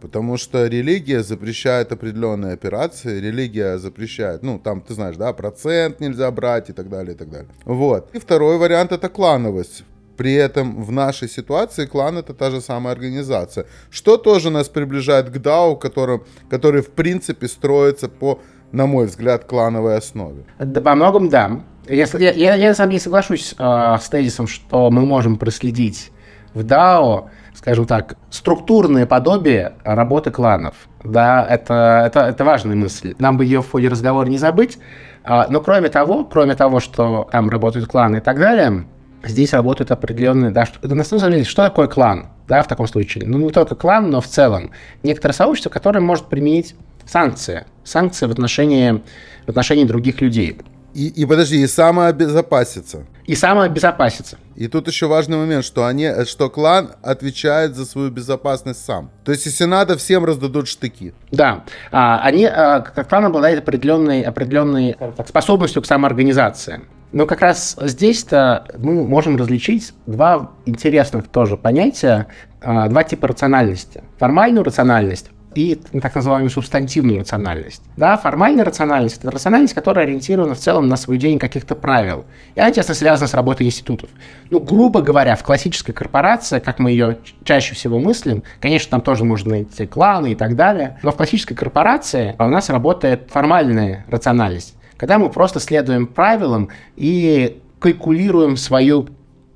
[0.00, 6.30] Потому что религия запрещает определенные операции, религия запрещает, ну, там, ты знаешь, да, процент нельзя
[6.30, 7.48] брать и так далее, и так далее.
[7.64, 8.14] Вот.
[8.14, 9.84] И второй вариант это клановость.
[10.18, 15.30] При этом в нашей ситуации клан это та же самая организация, что тоже нас приближает
[15.30, 18.38] к DAO, который, который в принципе строится по,
[18.70, 20.44] на мой взгляд, клановой основе.
[20.58, 21.62] Да, во многом да.
[21.88, 26.10] Если, я, я, я сам не соглашусь э, с тезисом, что мы можем проследить
[26.54, 30.74] в DAO, скажем так, структурное подобие работы кланов.
[31.04, 33.14] Да, это, это, это важная мысль.
[33.18, 34.78] Нам бы ее в ходе разговора не забыть.
[35.24, 38.86] А, но кроме того, кроме того, что там работают кланы и так далее,
[39.24, 43.26] здесь работают определенные, да, что, на самом деле, что такое клан, да, в таком случае?
[43.26, 44.70] Ну, не только клан, но в целом.
[45.02, 47.64] Некоторое сообщество, которое может применить санкции.
[47.84, 49.02] Санкции в отношении,
[49.46, 50.58] в отношении других людей.
[50.96, 53.04] И, и подожди, и самообезопаситься.
[53.26, 54.38] И самообезопаситься.
[54.54, 59.10] И тут еще важный момент, что, они, что клан отвечает за свою безопасность сам.
[59.22, 61.12] То есть, если надо, всем раздадут штыки.
[61.30, 61.64] Да.
[61.92, 66.80] А, они, а, как клан обладает определенной, определенной так, способностью к самоорганизации.
[67.12, 72.28] Но как раз здесь-то мы можем различить два интересных тоже понятия,
[72.62, 74.02] а, два типа рациональности.
[74.18, 77.82] Формальную рациональность и так называемую субстантивную рациональность.
[77.96, 82.24] Да, формальная рациональность– это рациональность, которая ориентирована в целом на соблюдение каких-то правил.
[82.54, 84.10] И она тесно связана с работой институтов.
[84.50, 89.24] Ну, грубо говоря, в классической корпорации, как мы ее чаще всего мыслим, конечно, там тоже
[89.24, 94.74] можно найти кланы и так далее, но в классической корпорации у нас работает формальная рациональность,
[94.96, 99.08] когда мы просто следуем правилам и калькулируем свою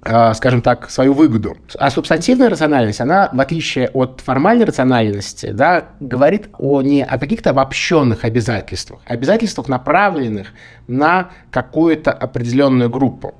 [0.02, 1.56] скажем так, свою выгоду.
[1.78, 7.50] А субстантивная рациональность, она, в отличие от формальной рациональности, да, говорит о не о каких-то
[7.50, 10.48] обобщенных обязательствах, а обязательствах, направленных
[10.86, 13.34] на какую-то определенную группу.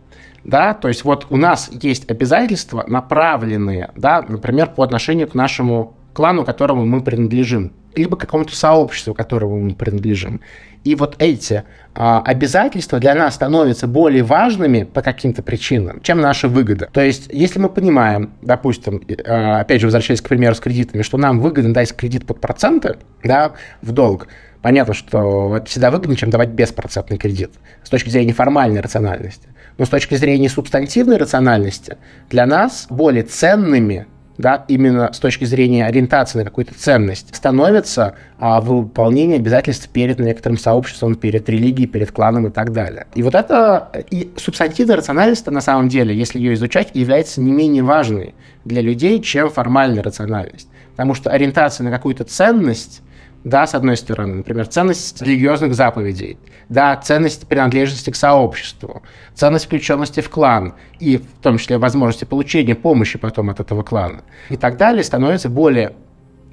[0.44, 5.96] Да, то есть вот у нас есть обязательства, направленные, да, например, по отношению к нашему
[6.14, 10.40] клану, которому мы принадлежим, либо какому-то сообществу, которому мы принадлежим.
[10.85, 11.64] И вот эти
[11.95, 16.88] а, обязательства для нас становятся более важными по каким-то причинам, чем наша выгода.
[16.93, 21.19] То есть, если мы понимаем, допустим, а, опять же, возвращаясь к примеру с кредитами, что
[21.19, 24.29] нам выгодно дать кредит под проценты, да, в долг,
[24.62, 27.51] понятно, что это всегда выгоднее, чем давать беспроцентный кредит
[27.83, 29.49] с точки зрения формальной рациональности.
[29.77, 31.99] Но с точки зрения субстантивной рациональности
[32.31, 34.07] для нас более ценными
[34.40, 40.59] да, именно с точки зрения ориентации на какую-то ценность, становится а, выполнение обязательств перед некоторым
[40.59, 43.07] сообществом, перед религией, перед кланом и так далее.
[43.14, 47.83] И вот это и субстантивная рациональность на самом деле, если ее изучать, является не менее
[47.83, 50.68] важной для людей, чем формальная рациональность.
[50.92, 53.03] Потому что ориентация на какую-то ценность
[53.44, 59.03] да, с одной стороны, например, ценность религиозных заповедей, да, ценность принадлежности к сообществу,
[59.35, 64.22] ценность включенности в клан и в том числе возможности получения помощи потом от этого клана
[64.50, 65.94] и так далее становятся более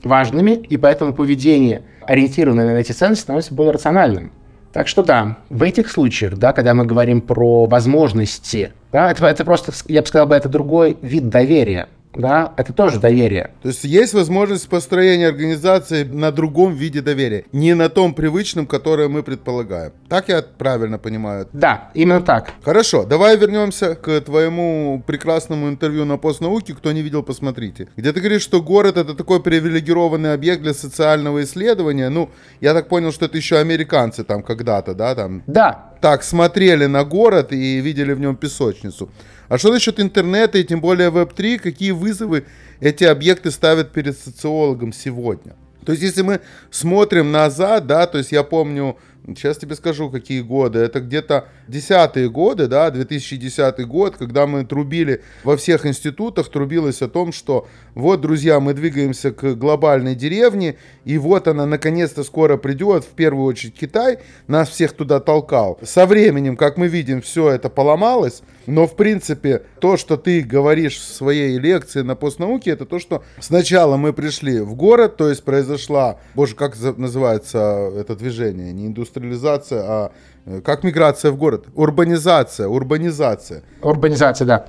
[0.04, 4.32] важными, и поэтому поведение, ориентированное на эти ценности, становится более рациональным.
[4.72, 9.44] Так что да, в этих случаях, да, когда мы говорим про возможности, да, это, это
[9.44, 13.52] просто, я бы сказал, это другой вид доверия да, это тоже доверие.
[13.62, 19.08] То есть есть возможность построения организации на другом виде доверия, не на том привычном, которое
[19.08, 19.94] мы предполагаем.
[20.10, 21.48] Так я правильно понимаю?
[21.54, 22.54] Да, именно так.
[22.64, 26.74] Хорошо, давай вернемся к твоему прекрасному интервью на постнауке.
[26.74, 27.88] Кто не видел, посмотрите.
[27.96, 32.10] Где ты говоришь, что город это такой привилегированный объект для социального исследования.
[32.10, 32.30] Ну,
[32.62, 35.44] я так понял, что это еще американцы там когда-то, да, там.
[35.48, 35.94] Да.
[36.02, 39.10] Так смотрели на город и видели в нем песочницу.
[39.48, 41.60] А что насчет интернета и тем более Web3?
[41.60, 42.46] Какие вызовы
[42.80, 45.56] эти объекты ставят перед социологом сегодня?
[45.86, 48.98] То есть, если мы смотрим назад, да, то есть я помню
[49.36, 50.80] Сейчас тебе скажу, какие годы.
[50.80, 57.10] Это где-то десятые годы, да, 2010 год, когда мы трубили во всех институтах, трубилось о
[57.10, 63.04] том, что вот, друзья, мы двигаемся к глобальной деревне, и вот она наконец-то скоро придет,
[63.04, 65.78] в первую очередь Китай, нас всех туда толкал.
[65.84, 70.98] Со временем, как мы видим, все это поломалось, но в принципе то, что ты говоришь
[70.98, 75.44] в своей лекции на постнауке, это то, что сначала мы пришли в город, то есть
[75.44, 80.12] произошла, боже, как называется это движение, не индустриализация, а
[80.46, 81.66] э, как миграция в город?
[81.74, 83.64] Урбанизация, урбанизация.
[83.82, 84.66] Урбанизация, да.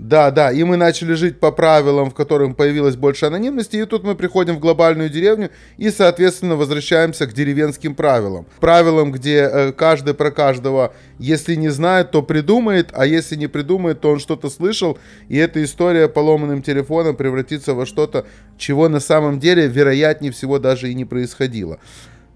[0.00, 4.02] Да, да, и мы начали жить по правилам, в которых появилось больше анонимности, и тут
[4.02, 8.46] мы приходим в глобальную деревню и, соответственно, возвращаемся к деревенским правилам.
[8.60, 14.00] Правилам, где э, каждый про каждого, если не знает, то придумает, а если не придумает,
[14.00, 14.98] то он что-то слышал,
[15.28, 18.24] и эта история поломанным телефоном превратится во что-то,
[18.56, 21.78] чего на самом деле, вероятнее всего, даже и не происходило.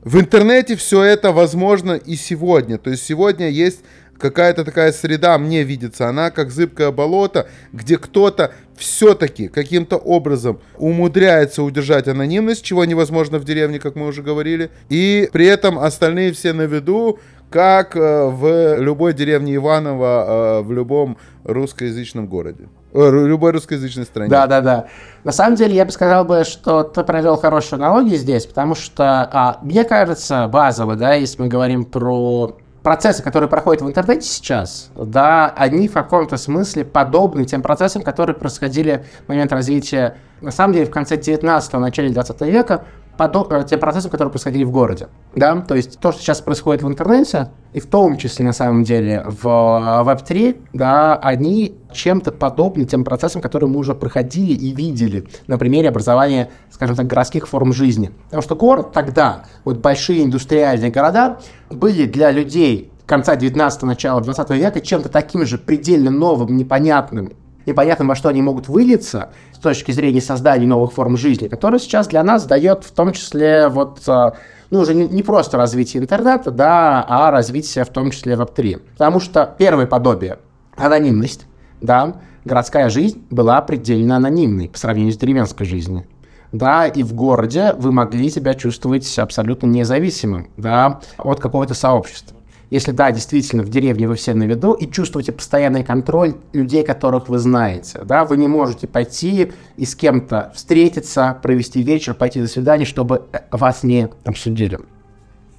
[0.03, 2.77] В интернете все это возможно и сегодня.
[2.77, 3.81] То есть сегодня есть
[4.19, 11.63] какая-то такая среда мне видится, она как зыбкое болото, где кто-то все-таки каким-то образом умудряется
[11.63, 16.53] удержать анонимность, чего невозможно в деревне, как мы уже говорили, и при этом остальные все
[16.53, 17.19] на виду,
[17.51, 20.25] как э, в любой деревне Иваново,
[20.59, 22.69] э, в любом русскоязычном городе.
[22.93, 24.29] Э, любой русскоязычной стране.
[24.29, 24.87] Да, да, да.
[25.23, 29.29] На самом деле, я бы сказал бы, что ты провел хорошую аналогию здесь, потому что,
[29.33, 34.91] а, мне кажется, базово, да, если мы говорим про процессы, которые проходят в интернете сейчас,
[34.95, 40.75] да, они в каком-то смысле подобны тем процессам, которые происходили в момент развития, на самом
[40.75, 42.85] деле, в конце 19-го, начале 20 века,
[43.17, 43.53] подоб...
[43.53, 45.09] Э, тем процессам, которые происходили в городе.
[45.35, 45.61] Да?
[45.61, 49.25] То есть то, что сейчас происходит в интернете, и в том числе, на самом деле,
[49.27, 55.59] в Web3, да, они чем-то подобны тем процессам, которые мы уже проходили и видели на
[55.59, 58.11] примере образования, скажем так, городских форм жизни.
[58.27, 61.39] Потому что город тогда, вот большие индустриальные города,
[61.71, 67.33] были для людей конца 19-го, начала 20 века чем-то таким же предельно новым, непонятным,
[67.67, 72.09] непонятным, во что они могут вылиться с точки зрения создания новых форм жизни, которые сейчас
[72.09, 74.35] для нас дает в том числе вот а,
[74.71, 78.83] ну, уже не просто развитие интернета, да, а развитие в том числе Web3.
[78.93, 80.39] Потому что первое подобие–
[80.77, 81.47] анонимность,
[81.81, 86.07] да, городская жизнь была предельно анонимной по сравнению с деревенской жизнью.
[86.53, 92.34] Да, и в городе вы могли себя чувствовать абсолютно независимым, да, от какого-то сообщества.
[92.71, 97.29] Если да, действительно, в деревне вы все на виду и чувствуете постоянный контроль людей, которых
[97.29, 102.47] вы знаете, да, вы не можете пойти и с кем-то встретиться, провести вечер, пойти на
[102.47, 104.81] свидание, чтобы э, вас не обсудили,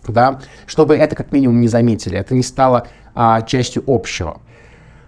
[0.07, 4.41] да, чтобы это как минимум не заметили, это не стало а, частью общего.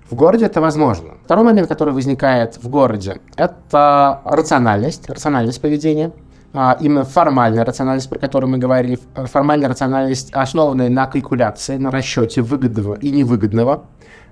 [0.09, 1.15] В городе это возможно.
[1.25, 6.11] Второй момент, который возникает в городе, это рациональность, рациональность поведения–
[6.80, 12.95] именно формальная рациональность, про которую мы говорили, формальная рациональность, основанная на калькуляции, на расчете выгодного
[12.95, 13.86] и невыгодного,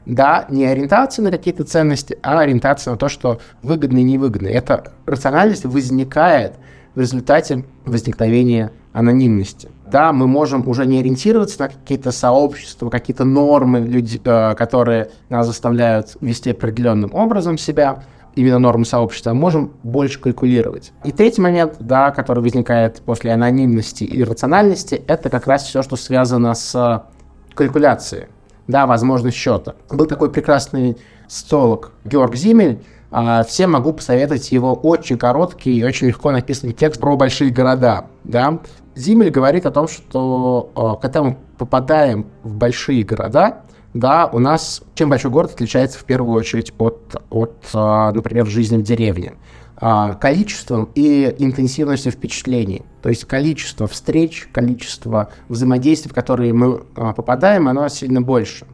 [0.05, 4.47] да, не ориентация на какие-то ценности, а ориентация на то, что выгодно и невыгодно.
[4.47, 6.53] Эта рациональность возникает
[6.95, 9.69] в результате возникновения анонимности.
[9.91, 15.45] Да, мы можем уже не ориентироваться на какие-то сообщества, какие-то нормы, люди, э, которые нас
[15.47, 18.03] заставляют вести определенным образом себя,
[18.35, 20.91] именно нормы сообщества, можем больше калькулировать.
[21.03, 25.95] И третий момент, да, который возникает после анонимности и рациональности, это как раз все, что
[25.95, 27.05] связано с
[27.53, 28.27] калькуляцией,
[28.67, 29.75] да, возможность счета.
[29.89, 32.79] Был такой прекрасный столок Георг Зимель,
[33.11, 38.07] а, всем могу посоветовать его очень короткий и очень легко написанный текст про большие города.
[38.23, 38.59] Да?
[38.95, 43.61] Зимель говорит о том, что а, когда мы попадаем в большие города,
[43.95, 48.75] да, у нас чем большой город отличается в первую очередь от, от а, например, жизни
[48.75, 49.35] в деревне?
[49.77, 52.83] А, количеством и интенсивностью впечатлений.
[53.01, 58.65] То есть количество встреч, количество взаимодействий, в которые мы а, попадаем, оно сильно больше.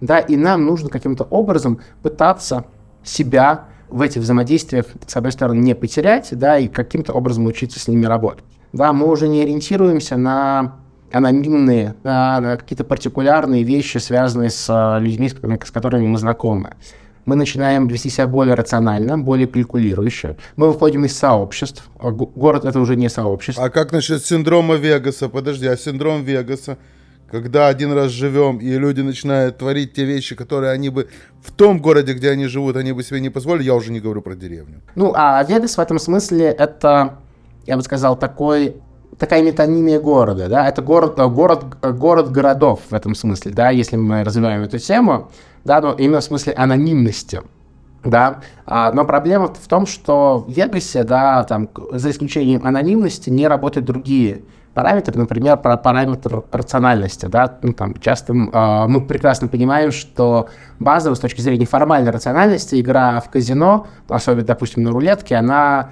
[0.00, 2.64] Да, и нам нужно каким-то образом пытаться
[3.04, 7.86] себя в этих взаимодействиях, с одной стороны, не потерять, да, и каким-то образом учиться с
[7.86, 8.44] ними работать.
[8.72, 10.79] Да, мы уже не ориентируемся на
[11.12, 16.74] анонимные, на какие-то партикулярные вещи, связанные с а, людьми, с которыми мы знакомы.
[17.26, 20.36] Мы начинаем вести себя более рационально, более калькулирующе.
[20.56, 21.88] Мы выходим из сообществ.
[21.98, 23.64] А город это уже не сообщество.
[23.64, 25.28] А как насчет синдрома Вегаса?
[25.28, 26.78] Подожди, а синдром Вегаса?
[27.30, 31.08] Когда один раз живем, и люди начинают творить те вещи, которые они бы
[31.40, 34.22] в том городе, где они живут, они бы себе не позволили, я уже не говорю
[34.22, 34.80] про деревню.
[34.96, 37.20] Ну, а Вегас в этом смысле это,
[37.66, 38.74] я бы сказал, такой
[39.18, 43.70] такая метонимия города, да, это город, э, город, э, город городов в этом смысле, да,
[43.70, 45.30] если мы развиваем эту тему,
[45.64, 47.42] да, но именно в смысле анонимности,
[48.04, 53.46] да, а, но проблема в том, что в Вегасе, да, там, за исключением анонимности, не
[53.46, 54.42] работают другие
[54.72, 60.48] параметры, например, параметр рациональности, да, ну, там, часто э, мы прекрасно понимаем, что
[60.78, 65.90] базово с точки зрения формальной рациональности игра в казино, особенно, допустим, на рулетке, она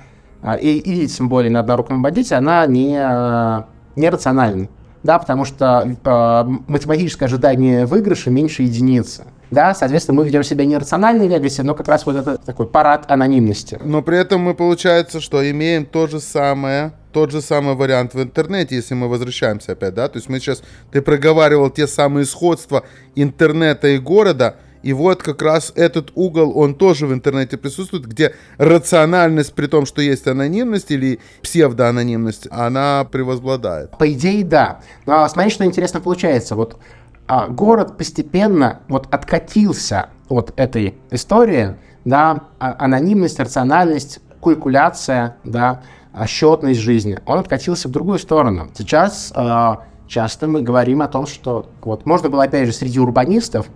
[0.61, 3.67] и, и тем более на одноруком бандите, она не, а,
[3.97, 4.69] не рациональна.
[5.03, 9.25] Да, потому что э, математическое ожидание выигрыша меньше единицы.
[9.51, 13.11] Да, соответственно, мы ведем себя нерационально в Вегасе, но как раз вот это такой парад
[13.11, 13.79] анонимности.
[13.83, 18.21] Но при этом мы, получается, что имеем то же самое, тот же самый вариант в
[18.21, 22.85] интернете, если мы возвращаемся опять, да, то есть мы сейчас, ты проговаривал те самые сходства
[23.15, 28.35] интернета и города, И вот как раз этот угол, он тоже в интернете присутствует, где
[28.59, 33.97] рациональность, при том, что есть анонимность или псевдоанонимность, она превозбладает.
[33.99, 34.81] По идее, да.
[35.07, 36.55] Но смотри, что интересно получается.
[36.55, 36.79] Вот
[37.27, 45.83] а, город постепенно вот откатился от этой истории, да, а, анонимность, рациональность, калькуляция, да,
[46.19, 48.71] отчетность жизни, он откатился в другую сторону.
[48.77, 49.75] Сейчас э,
[50.07, 53.69] часто мы говорим о том, что вот можно было, опять же, среди урбанистов,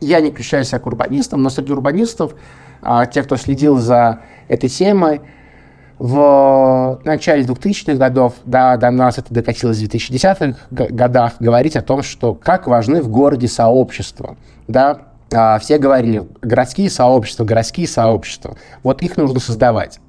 [0.00, 2.34] я не кричаю себя к урбанистам, но среди урбанистов,
[2.82, 5.20] э, те, кто следил за этой темой,
[6.00, 12.02] в начале 2000-х годов, да, до нас это докатилось в 2010-х годах, говорить о том,
[12.02, 19.02] что как важны в городе сообщества, да, а, все говорили, городские сообщества, городские сообщества, вот
[19.02, 20.00] их нужно создавать.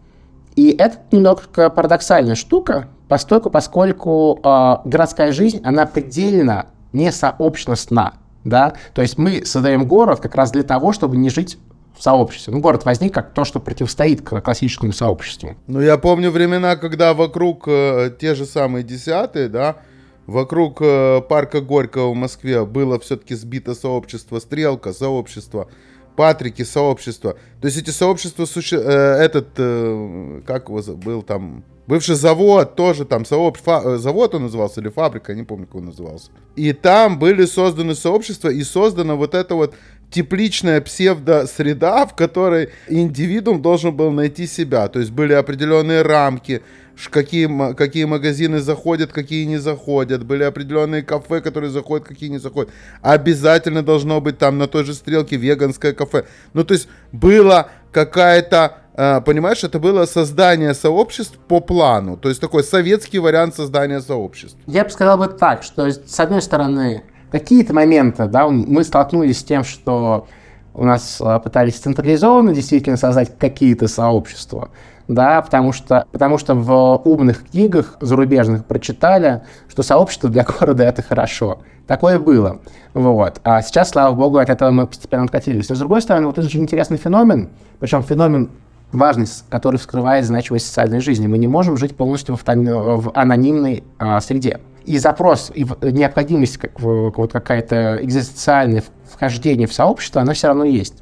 [0.55, 8.13] И это немного парадоксальная штука, постольку, поскольку э, городская жизнь, она предельно не сообщностна,
[8.43, 11.57] да, то есть мы создаем город как раз для того, чтобы не жить
[11.97, 12.53] в сообществе.
[12.53, 15.55] Ну, город возник как то, что противостоит классическому сообществу.
[15.67, 19.77] Ну, я помню времена, когда вокруг э, те же самые десятые, да,
[20.25, 25.67] вокруг э, парка Горького в Москве было все-таки сбито сообщество «Стрелка», сообщество
[26.15, 27.37] Патрики, сообщество.
[27.61, 28.77] То есть эти сообщества, суще...
[28.77, 33.89] э, этот, э, как его был там, бывший завод, тоже там сообщество, фа...
[33.89, 36.31] Э, завод он назывался или фабрика, не помню, как он назывался.
[36.55, 39.75] И там были созданы сообщества и создана вот эта вот
[40.09, 44.87] тепличная псевдосреда, в которой индивидуум должен был найти себя.
[44.87, 46.61] То есть были определенные рамки,
[47.09, 50.23] какие, какие магазины заходят, какие не заходят.
[50.25, 52.71] Были определенные кафе, которые заходят, какие не заходят.
[53.01, 56.23] Обязательно должно быть там на той же стрелке веганское кафе.
[56.53, 62.63] Ну, то есть было какая-то понимаешь, это было создание сообществ по плану, то есть такой
[62.63, 64.57] советский вариант создания сообществ.
[64.67, 69.43] Я бы сказал бы так, что с одной стороны какие-то моменты, да, мы столкнулись с
[69.43, 70.27] тем, что
[70.73, 74.69] у нас а, пытались централизованно действительно создать какие-то сообщества,
[75.07, 81.01] да, потому что, потому что в умных книгах зарубежных прочитали, что сообщество для города это
[81.01, 81.59] хорошо.
[81.87, 82.59] Такое было.
[82.93, 83.41] Вот.
[83.43, 85.67] А сейчас, слава богу, от этого мы постепенно откатились.
[85.67, 88.49] Но, с другой стороны, вот это же интересный феномен, причем феномен
[88.91, 91.27] важность, который вскрывает значимость социальной жизни.
[91.27, 96.79] Мы не можем жить полностью в, в анонимной а, среде и запрос, и необходимость, как,
[96.79, 100.95] вот какая-то экзистенциальное вхождение в сообщество, оно все равно есть.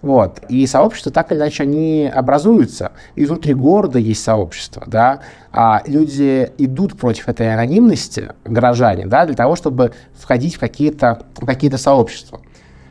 [0.00, 0.40] Вот.
[0.48, 2.92] И сообщества так или иначе они образуются.
[3.16, 5.20] И внутри города есть сообщество, да.
[5.50, 11.70] А люди идут против этой анонимности, горожане, да, для того, чтобы входить в какие-то какие
[11.70, 12.40] сообщества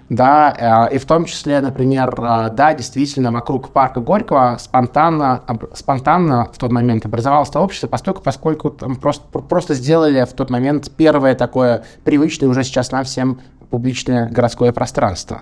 [0.10, 5.44] да, э, и в том числе, например, э, да, действительно, вокруг парка Горького спонтанно,
[5.74, 10.92] спонтанно в тот момент образовалось сообщество, поскольку, поскольку там просто, просто сделали в тот момент
[10.96, 15.42] первое такое привычное уже сейчас нам всем публичное городское пространство.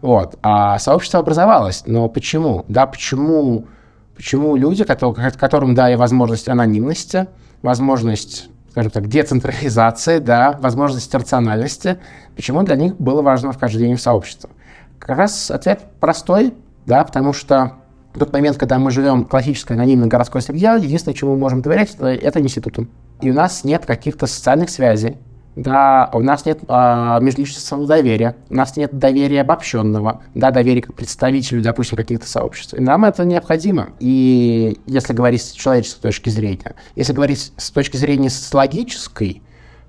[0.00, 0.38] Вот.
[0.42, 1.82] А сообщество образовалось.
[1.86, 2.64] Но почему?
[2.68, 3.66] Да, почему,
[4.14, 7.26] почему люди, которым дали возможность анонимности,
[7.60, 11.96] возможность скажем так, децентрализации, да, возможность рациональности,
[12.34, 14.50] почему для них было важно вхождение в сообщество.
[14.98, 16.52] Как раз ответ простой,
[16.84, 17.72] да, потому что
[18.12, 21.62] в тот момент, когда мы живем в классической анонимной городской среде, единственное, чему мы можем
[21.62, 22.90] доверять, это, это институтам.
[23.22, 25.16] И у нас нет каких-то социальных связей,
[25.56, 30.92] да, у нас нет э, межличностного доверия, у нас нет доверия обобщенного, да, доверия к
[30.92, 32.74] представителю, допустим, каких-то сообществ.
[32.74, 33.88] И нам это необходимо.
[33.98, 39.42] И если говорить с человеческой точки зрения, если говорить с точки зрения социологической,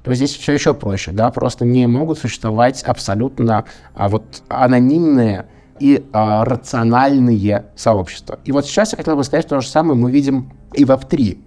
[0.04, 5.48] то здесь все еще проще, да, просто не могут существовать абсолютно а, вот анонимные
[5.82, 8.40] и а, рациональные сообщества.
[8.46, 11.40] И вот сейчас я хотел бы сказать, то же самое мы видим и в Web3.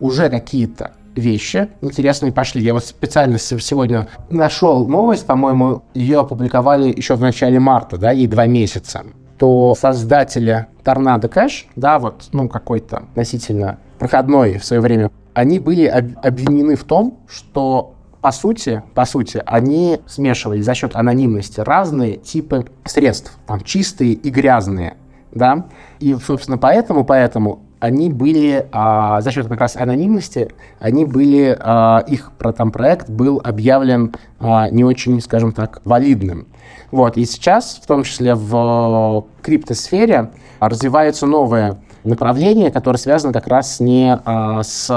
[0.00, 2.62] Уже какие-то вещи интересные пошли.
[2.62, 8.26] Я вот специально сегодня нашел новость, по-моему, ее опубликовали еще в начале марта, да, ей
[8.26, 9.04] два месяца.
[9.38, 15.84] То создатели Торнадо Кэш, да, вот, ну, какой-то относительно проходной в свое время, они были
[15.86, 17.92] об- обвинены в том, что
[18.22, 24.30] по сути, по сути, они смешивали за счет анонимности разные типы средств, там чистые и
[24.30, 24.96] грязные,
[25.32, 25.66] да,
[26.00, 32.04] и, собственно, поэтому, поэтому они были, а, за счет как раз анонимности, они были, а,
[32.06, 36.46] их про, там проект был объявлен а, не очень, скажем так, валидным.
[36.90, 43.80] Вот, и сейчас, в том числе в криптосфере, развивается новое направление, которое связано как раз
[43.80, 44.88] не а, с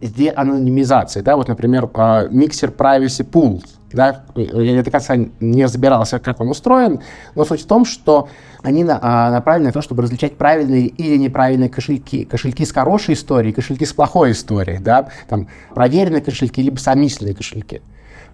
[0.00, 1.24] деанонимизацией.
[1.24, 1.36] Да?
[1.36, 7.00] Вот, например, а, миксер Privacy Pools, да, я до конца не разбирался, как он устроен,
[7.34, 8.28] но суть в том, что
[8.62, 12.24] они а, направлены на то, чтобы различать правильные или неправильные кошельки.
[12.24, 17.82] Кошельки с хорошей историей, кошельки с плохой историей, да, там, проверенные кошельки, либо сомнительные кошельки.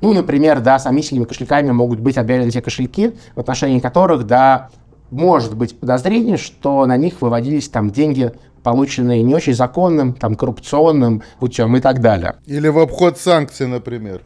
[0.00, 4.70] Ну, например, да, сомнительными кошельками могут быть объявлены те кошельки, в отношении которых, да,
[5.10, 8.32] может быть подозрение, что на них выводились там деньги,
[8.62, 12.36] полученные не очень законным, там, коррупционным путем и так далее.
[12.46, 14.22] Или в обход санкций, например.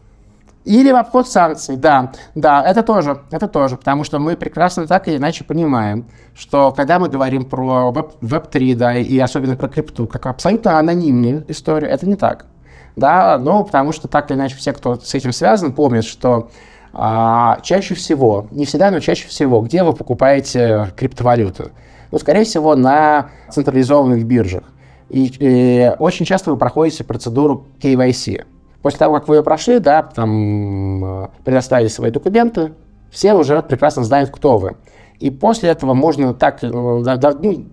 [0.69, 5.09] Или в обход санкций, да, да, это тоже, это тоже, потому что мы прекрасно так
[5.09, 6.05] или иначе понимаем,
[6.35, 7.91] что когда мы говорим про
[8.21, 12.45] Web3, да, и особенно про крипту, как абсолютно анонимную историю, это не так,
[12.97, 16.51] да, ну, потому что так или иначе все, кто с этим связан, помнят, что
[16.93, 21.71] а, чаще всего, не всегда, но чаще всего, где вы покупаете криптовалюту?
[22.13, 24.65] Ну, скорее всего, на централизованных биржах.
[25.09, 28.45] И, и очень часто вы проходите процедуру KYC.
[28.83, 32.73] После того, как вы ее прошли, да, там предоставили свои документы,
[33.11, 34.77] все уже прекрасно знают, кто вы.
[35.19, 37.03] И после этого можно так э, ну,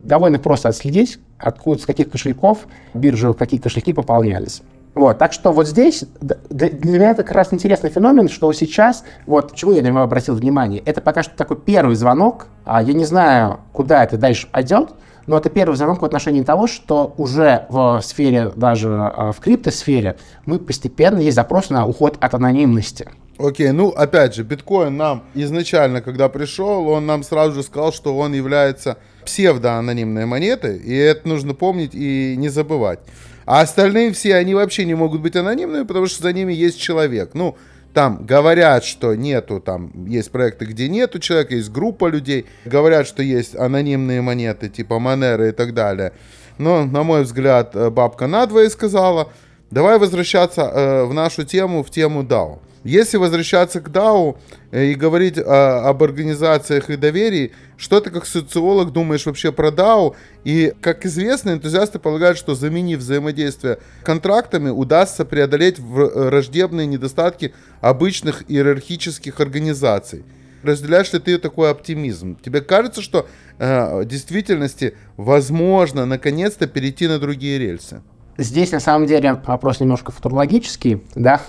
[0.04, 4.64] довольно просто отследить, откуда, с каких кошельков биржи, какие кошельки пополнялись.
[4.96, 9.52] Вот, так что вот здесь для меня это как раз интересный феномен, что сейчас, вот
[9.52, 13.04] почему я на него обратил внимание, это пока что такой первый звонок, а я не
[13.04, 14.92] знаю, куда это дальше пойдет,
[15.28, 20.18] но это первый звонок в отношении того, что уже в сфере, даже а, в криптосфере,
[20.46, 23.10] мы постепенно есть запрос на уход от анонимности.
[23.38, 28.18] Окей, ну опять же, биткоин нам изначально, когда пришел, он нам сразу же сказал, что
[28.18, 33.00] он является псевдоанонимной монетой, и это нужно помнить и не забывать.
[33.46, 37.32] А остальные все, они вообще не могут быть анонимными, потому что за ними есть человек.
[37.34, 37.58] Ну,
[37.96, 43.24] там говорят, что нету, там есть проекты, где нету человека, есть группа людей, говорят, что
[43.24, 46.12] есть анонимные монеты, типа Монеры и так далее.
[46.58, 49.30] Но, на мой взгляд, э, бабка надвое сказала,
[49.72, 52.60] давай возвращаться э, в нашу тему, в тему DAO.
[52.86, 54.38] Если возвращаться к DAO
[54.70, 59.70] э, и говорить а, об организациях и доверии, что ты как социолог думаешь вообще про
[59.70, 60.16] DAO?
[60.44, 69.40] И, как известно, энтузиасты полагают, что заменив взаимодействие контрактами, удастся преодолеть враждебные недостатки обычных иерархических
[69.40, 70.24] организаций.
[70.62, 72.38] Разделяешь ли ты такой оптимизм?
[72.46, 73.28] Тебе кажется, что
[73.58, 78.04] э, в действительности возможно наконец-то перейти на другие рельсы?
[78.38, 81.40] Здесь, на самом деле, вопрос немножко футурологический, да,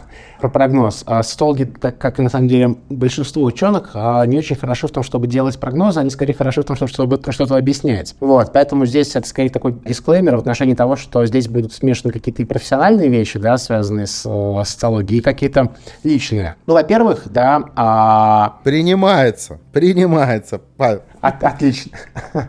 [0.41, 1.03] про прогноз.
[1.07, 5.03] А Столги, так как на самом деле большинство ученых, а, не очень хорошо в том,
[5.03, 8.15] чтобы делать прогнозы, они скорее хорошо в том, чтобы что-то объяснять.
[8.21, 12.43] Вот, поэтому здесь это скорее такой дисклеймер в отношении того, что здесь будут смешаны какие-то
[12.43, 15.75] и профессиональные вещи, да, связанные с э, социологией, и какие-то
[16.05, 16.55] личные.
[16.67, 17.65] Ну, во-первых, да...
[17.75, 18.59] А...
[18.63, 20.61] Принимается, принимается.
[20.79, 21.99] От, отлично.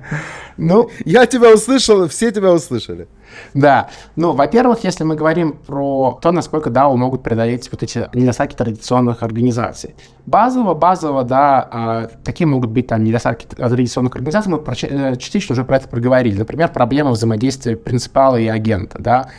[0.59, 3.07] Ну, я тебя услышал, все тебя услышали.
[3.53, 3.89] Да.
[4.15, 9.23] Ну, во-первых, если мы говорим про то, насколько DAO могут преодолеть вот эти недостатки традиционных
[9.23, 9.95] организаций.
[10.25, 15.63] Базово, базово, да, а, какие могут быть там недостатки традиционных организаций, мы э, частично уже
[15.63, 16.37] про это проговорили.
[16.37, 19.29] Например, проблема взаимодействия принципала и агента, да.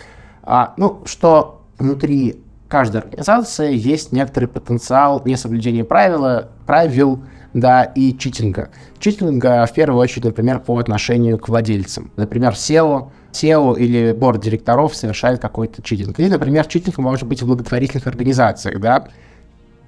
[0.42, 7.22] А, ну, что внутри каждой организации есть некоторый потенциал несоблюдения правила, правил,
[7.54, 8.70] да, и читинга.
[8.98, 12.10] Читинга в первую очередь, например, по отношению к владельцам.
[12.16, 16.18] Например, SEO, SEO или борт директоров совершает какой-то читинг.
[16.18, 19.08] Или, например, читинг может быть в благотворительных организациях, да,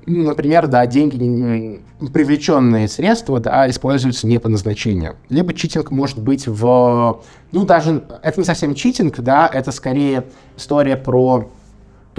[0.07, 1.81] ну, например, да, деньги,
[2.13, 5.17] привлеченные средства, да, используются не по назначению.
[5.29, 7.23] Либо читинг может быть в...
[7.53, 10.25] Ну, даже это не совсем читинг, да, это скорее
[10.57, 11.51] история про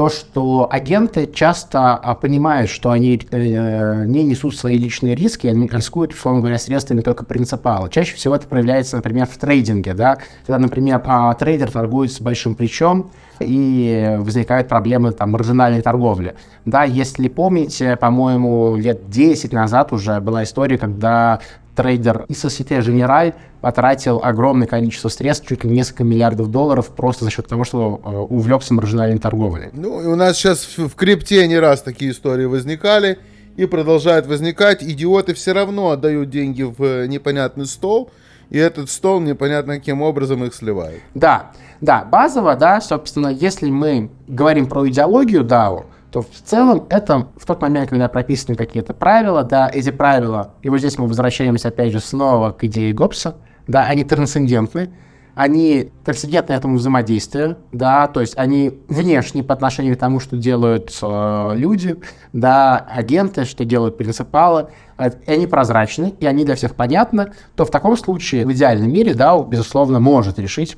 [0.01, 5.67] то, что агенты часто а, понимают, что они э, не несут свои личные риски, они
[5.67, 7.87] рискуют, условно говоря, средствами только принципала.
[7.87, 12.55] Чаще всего это проявляется, например, в трейдинге, да, когда, например, а, трейдер торгует с большим
[12.55, 16.35] плечом, и возникают проблемы там маржинальной торговли.
[16.65, 21.41] Да, если помните, по-моему, лет 10 назад уже была история, когда
[21.76, 27.32] трейдер из Societe Generale потратил огромное количество средств, чуть ли несколько миллиардов долларов, просто за
[27.32, 29.69] счет того, что э, увлекся маржинальной торговлей.
[29.74, 33.19] Ну, у нас сейчас в, в крипте не раз такие истории возникали
[33.55, 34.84] и продолжают возникать.
[34.84, 38.11] Идиоты все равно отдают деньги в э, непонятный стол,
[38.49, 41.01] и этот стол непонятно каким образом их сливает.
[41.13, 47.30] Да, да, базово, да, собственно, если мы говорим про идеологию DAO, то в целом это
[47.38, 51.70] в тот момент, когда прописаны какие-то правила, да, эти правила, и вот здесь мы возвращаемся
[51.70, 53.38] опять же снова к идее Гоббса,
[53.68, 54.89] да, они трансцендентны,
[55.36, 60.91] они трансцендентны этому взаимодействию, да, то есть они внешне по отношению к тому, что делают
[61.01, 61.95] э, люди,
[62.34, 67.64] да, агенты, что делают принципалы, э, и они прозрачны, и они для всех понятны, то
[67.64, 70.78] в таком случае в идеальном мире, да, безусловно, может решить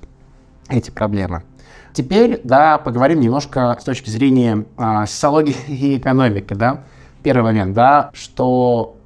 [0.69, 1.41] эти проблемы.
[1.93, 6.83] Теперь, да, поговорим немножко с точки зрения а, социологии и экономики, да.
[7.21, 8.97] Первый момент, да, что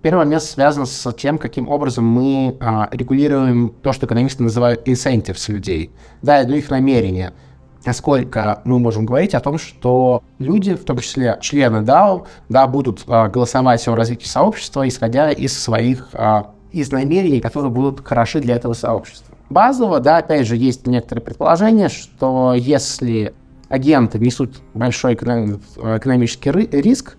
[0.00, 5.50] первый момент связан с тем, каким образом мы а, регулируем то, что экономисты называют incentives
[5.50, 5.90] людей,
[6.22, 7.34] да, ну, их намерения.
[7.84, 13.02] насколько мы можем говорить о том, что люди, в том числе члены DAO, да, будут
[13.08, 18.54] а, голосовать о развитии сообщества, исходя из своих а, из намерений, которые будут хороши для
[18.54, 19.35] этого сообщества.
[19.48, 23.34] Базово, да, опять же, есть некоторые предположения, что если
[23.68, 27.16] агенты несут большой экономический риск,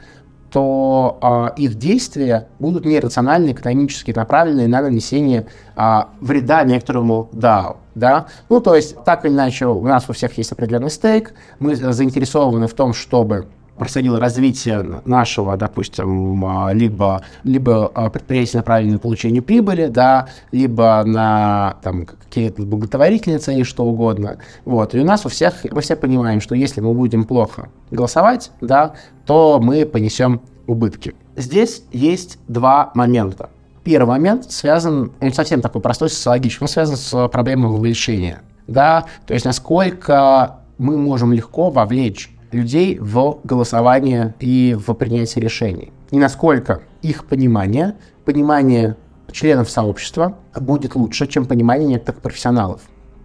[0.49, 7.77] то э, их действия будут нерациональны, экономически направлены на нанесение э, вреда некоторому DAO.
[7.95, 8.27] Да?
[8.47, 12.67] Ну, то есть, так или иначе, у нас у всех есть определенный стейк, мы заинтересованы
[12.67, 13.47] в том, чтобы
[13.77, 21.03] происходило развитие нашего, допустим, а, либо, либо а, предприятия направленные на получение прибыли, да, либо
[21.05, 24.37] на там, какие-то благотворительные цели, что угодно.
[24.65, 24.95] Вот.
[24.95, 28.93] И у нас у всех, мы все понимаем, что если мы будем плохо голосовать, да,
[29.25, 31.15] то мы понесем убытки.
[31.35, 33.49] Здесь есть два момента.
[33.83, 38.41] Первый момент связан, он совсем такой простой, социологический, он связан с проблемой вовлечения.
[38.67, 39.05] Да?
[39.25, 45.91] То есть насколько мы можем легко вовлечь людей в голосование и в принятие решений.
[46.11, 47.95] И насколько их понимание,
[48.25, 48.95] понимание
[49.31, 52.81] членов сообщества будет лучше, чем понимание некоторых профессионалов.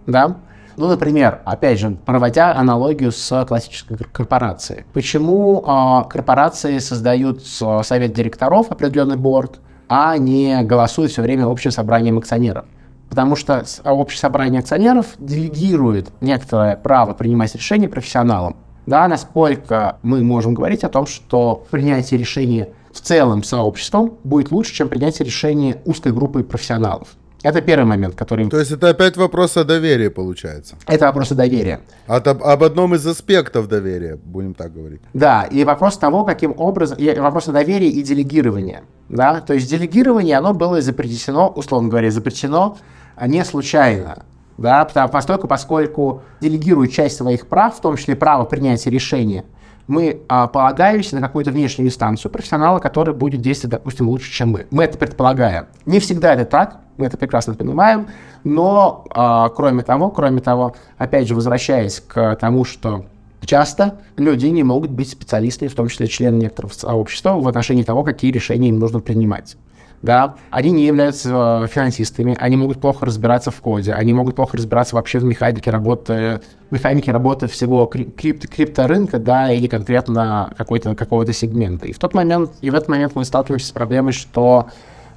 [0.07, 0.37] Да?
[0.77, 4.85] Ну, например, опять же, проводя аналогию с классической корпорацией.
[4.93, 12.19] Почему э, корпорации создают совет директоров, определенный борт, а не голосуют все время общим собранием
[12.19, 12.65] акционеров?
[13.11, 18.57] Потому что общее собрание акционеров делегирует некоторое право принимать решения профессионалам,
[18.87, 24.75] да, насколько мы можем говорить о том, что принятие решения в целом сообществом будет лучше,
[24.75, 27.09] чем принятие решения узкой группы профессионалов.
[27.43, 28.49] Это первый момент, который...
[28.49, 30.77] То есть это опять вопрос о доверии, получается?
[30.87, 31.81] Это вопрос о доверии.
[32.07, 35.01] От, об, об одном из аспектов доверия, будем так говорить.
[35.13, 36.99] Да, и вопрос того, каким образом...
[36.99, 38.83] И вопрос о доверии и делегировании.
[39.09, 39.41] Да?
[39.41, 42.79] То есть делегирование, оно было запрещено, условно говоря, запрещено
[43.27, 44.23] не случайно
[44.59, 49.45] да, поскольку, поскольку делегируют часть своих прав, в том числе право принятия решения,
[49.87, 54.67] мы а, полагаемся на какую-то внешнюю инстанцию профессионала, который будет действовать, допустим, лучше, чем мы.
[54.71, 55.67] Мы это предполагаем.
[55.87, 58.07] Не всегда это так, мы это прекрасно понимаем,
[58.45, 63.07] но а, кроме того, кроме того, опять же, возвращаясь к тому, что
[63.45, 68.05] часто люди не могут быть специалистами, в том числе члены некоторых сообщества, в отношении того,
[68.05, 69.57] какие решения им нужно принимать
[70.03, 74.57] да, они не являются э, финансистами, они могут плохо разбираться в коде, они могут плохо
[74.57, 76.41] разбираться вообще в механике работы,
[76.71, 81.87] механике работы всего крип крипторынка, да, или конкретно какой-то, какого-то сегмента.
[81.87, 84.69] И в тот момент, и в этот момент мы сталкиваемся с проблемой, что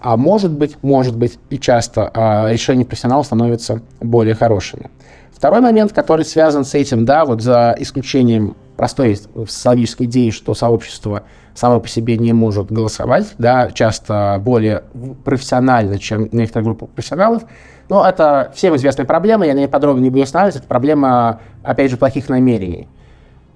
[0.02, 4.92] а может быть, может быть, и часто а, решения профессионалов становятся более хорошими.
[5.34, 11.24] Второй момент, который связан с этим, да, вот за исключением простой социологической идеи, что сообщество
[11.56, 14.84] само по себе не может голосовать, да, часто более
[15.24, 17.44] профессионально, чем некоторая группа профессионалов.
[17.90, 21.90] Но это всем известная проблема, я на ней подробно не буду останавливаться, это проблема, опять
[21.90, 22.88] же, плохих намерений.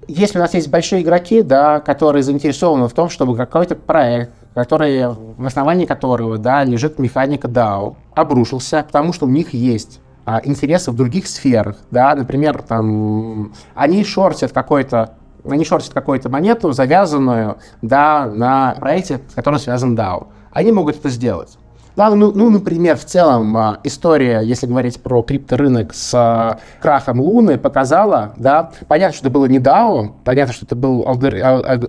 [0.08, 5.06] Если у нас есть большие игроки, да, которые заинтересованы в том, чтобы какой-то проект, который,
[5.06, 10.90] в основании которого да, лежит механика DAO, обрушился, потому что у них есть а, интересы
[10.90, 15.14] в других сферах, да, например, там, они шортят какой-то
[15.48, 20.28] они шортят какую-то монету, завязанную да, на проекте, с которым связан DAO.
[20.52, 21.58] Они могут это сделать.
[21.96, 27.20] Да, ну, ну, например, в целом а, история, если говорить про крипторынок с а, крахом
[27.20, 31.34] Луны, показала, да, понятно, что это было не DAO, понятно, что это был алгор,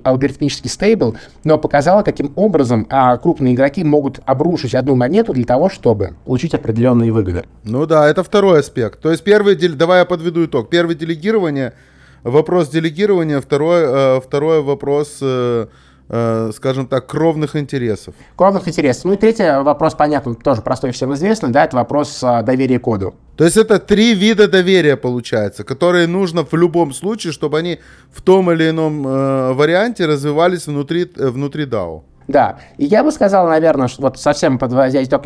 [0.04, 5.70] алгоритмический стейбл, но показала, каким образом а, крупные игроки могут обрушить одну монету для того,
[5.70, 7.45] чтобы получить определенные выгоды.
[7.64, 8.99] Ну да, это второй аспект.
[9.02, 10.70] То есть первый, давай я подведу итог.
[10.70, 11.74] Первый делегирование–
[12.24, 15.67] вопрос делегирования, второй, э, второй вопрос, э,
[16.09, 18.13] э, скажем так, кровных интересов.
[18.36, 19.05] Кровных интересов.
[19.05, 23.15] Ну и третий вопрос, понятно, тоже простой всем известный, да, это вопрос доверия коду.
[23.38, 27.80] То есть это три вида доверия, получается, которые нужно в любом случае, чтобы они
[28.11, 32.03] в том или ином э, варианте развивались внутри, внутри DAO.
[32.28, 35.24] Да, и я бы сказал, наверное, что вот совсем подводя итог,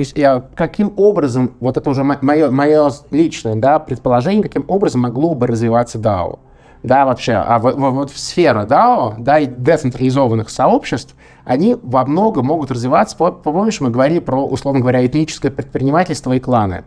[0.55, 5.99] каким образом, вот это уже мое, мое личное да, предположение, каким образом могло бы развиваться
[5.99, 6.39] DAO
[6.85, 12.71] да, вообще, а вот, вот сфера DAO, да, и децентрализованных сообществ, они во многом могут
[12.71, 16.83] развиваться, помнишь, мы говорили про, условно говоря, этническое предпринимательство и кланы,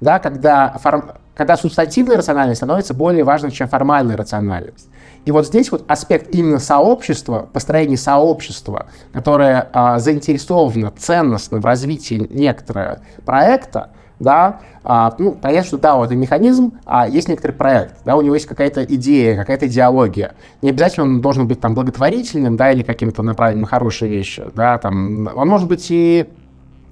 [0.00, 4.88] да, когда, форм, когда субстантивная рациональность становится более важной, чем формальная рациональность.
[5.24, 12.26] И вот здесь вот аспект именно сообщества, построения сообщества, которое а, заинтересовано ценностно в развитии
[12.30, 13.90] некоторого проекта,
[14.20, 18.22] да, а, ну, понятно, что да, вот это механизм, а есть некоторый проект, да, у
[18.22, 20.34] него есть какая-то идея, какая-то идеология.
[20.62, 24.78] Не обязательно он должен быть там благотворительным, да, или каким-то направленным на хорошие вещи, да,
[24.78, 26.26] там, он может быть и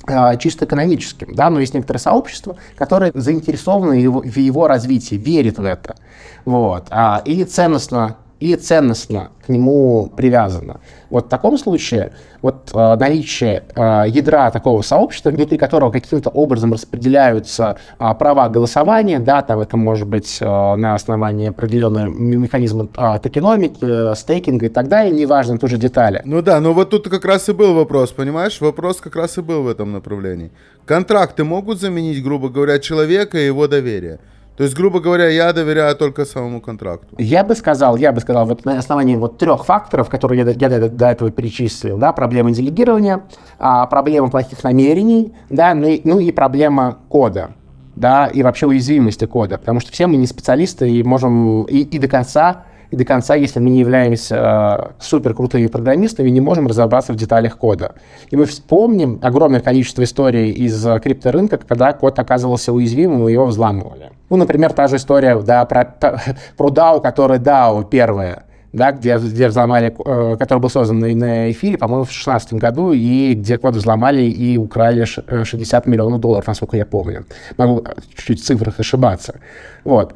[0.07, 5.65] э, чисто экономическим, да, но есть некоторые сообщества, которые заинтересованы в его развитии, верят в
[5.65, 5.97] это,
[6.45, 10.81] вот, а, и ценностно и ценностно к нему привязано.
[11.09, 12.13] Вот в таком случае
[12.43, 19.19] вот э, наличие э, ядра такого сообщества, внутри которого каким-то образом распределяются э, права голосования,
[19.21, 24.69] да, там это может быть э, на основании определенного механизма э, токеномики, э, стейкинга и
[24.69, 26.21] так далее, неважно, тоже детали.
[26.25, 28.61] Ну да, но вот тут как раз и был вопрос, понимаешь?
[28.61, 30.51] Вопрос как раз и был в этом направлении.
[30.85, 34.19] Контракты могут заменить, грубо говоря, человека и его доверие.
[34.57, 37.15] То есть, грубо говоря, я доверяю только самому контракту.
[37.19, 40.69] Я бы сказал, я бы сказал, вот на основании вот трех факторов, которые я, я
[40.69, 43.23] до, до этого перечислил, да, проблема делегирования,
[43.59, 47.51] а, проблема плохих намерений, да, ну и, ну и проблема кода,
[47.97, 51.99] да, и вообще уязвимости кода, потому что все мы не специалисты и можем и, и
[51.99, 56.69] до конца и до конца, если мы не являемся э, супер крутыми программистами, не можем
[56.69, 57.97] разобраться в деталях кода.
[58.31, 63.47] И мы вспомним огромное количество историй из э, крипторынка, когда код оказывался уязвимым, и его
[63.47, 64.13] взламывали.
[64.29, 65.85] Ну, например, та же история да, про,
[66.57, 71.79] про DAO, который DAO первая, да, где, где взломали, э, который был создан на, эфире,
[71.79, 76.85] по-моему, в 2016 году, и где код взломали и украли 60 миллионов долларов, насколько я
[76.85, 77.25] помню.
[77.57, 77.85] Могу
[78.17, 79.41] чуть-чуть в цифрах ошибаться.
[79.85, 80.15] Вот.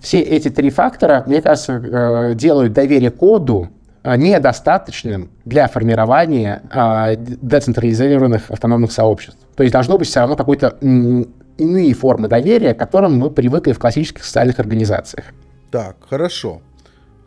[0.00, 3.68] Все эти три фактора, мне кажется, э, делают доверие коду
[4.02, 9.38] э, недостаточным для формирования э, децентрализированных автономных сообществ.
[9.54, 10.78] То есть должно быть все равно какой-то
[11.60, 15.26] иные формы доверия, к которым мы привыкли в классических социальных организациях.
[15.70, 16.62] Так, хорошо.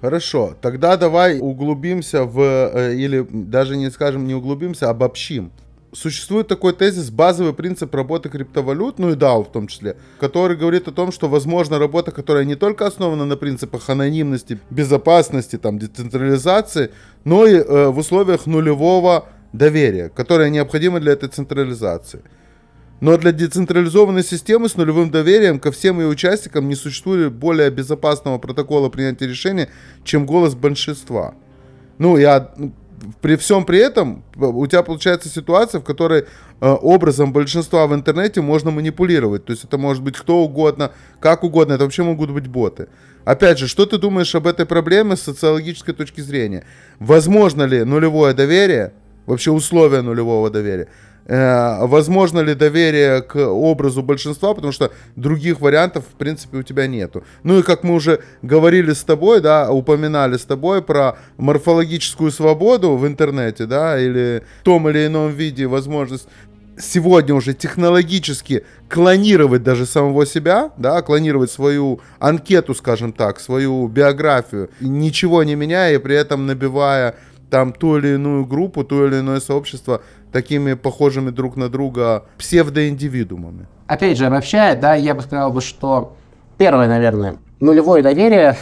[0.01, 5.51] Хорошо, тогда давай углубимся в, или даже не скажем не углубимся, обобщим
[5.93, 10.87] существует такой тезис, базовый принцип работы криптовалют, ну и DAO в том числе, который говорит
[10.87, 16.91] о том, что возможно работа, которая не только основана на принципах анонимности, безопасности, там, децентрализации,
[17.23, 22.21] но и э, в условиях нулевого доверия, которое необходимо для этой централизации.
[23.03, 28.37] Но для децентрализованной системы с нулевым доверием ко всем ее участникам не существует более безопасного
[28.37, 29.67] протокола принятия решения,
[30.05, 31.33] чем голос большинства.
[31.97, 32.53] Ну, я
[33.21, 36.25] при всем при этом у тебя получается ситуация, в которой э,
[36.61, 39.43] образом большинства в интернете можно манипулировать.
[39.43, 42.87] То есть это может быть кто угодно, как угодно, это вообще могут быть боты.
[43.25, 46.63] Опять же, что ты думаешь об этой проблеме с социологической точки зрения?
[46.99, 48.93] Возможно ли нулевое доверие,
[49.25, 50.87] вообще условия нулевого доверия?
[51.25, 56.87] Э, возможно ли доверие к образу большинства, потому что других вариантов, в принципе, у тебя
[56.87, 57.23] нету.
[57.43, 62.97] Ну и как мы уже говорили с тобой, да, упоминали с тобой про морфологическую свободу
[62.97, 66.27] в интернете, да, или в том или ином виде возможность
[66.77, 74.71] сегодня уже технологически клонировать даже самого себя, да, клонировать свою анкету, скажем так, свою биографию,
[74.81, 77.15] ничего не меняя и при этом набивая
[77.49, 80.01] там ту или иную группу, то или иное сообщество
[80.33, 83.67] такими похожими друг на друга псевдоиндивидуумами.
[83.87, 86.17] Опять же, обобщая, да, я бы сказал бы, что
[86.57, 88.57] первое, наверное, нулевое доверие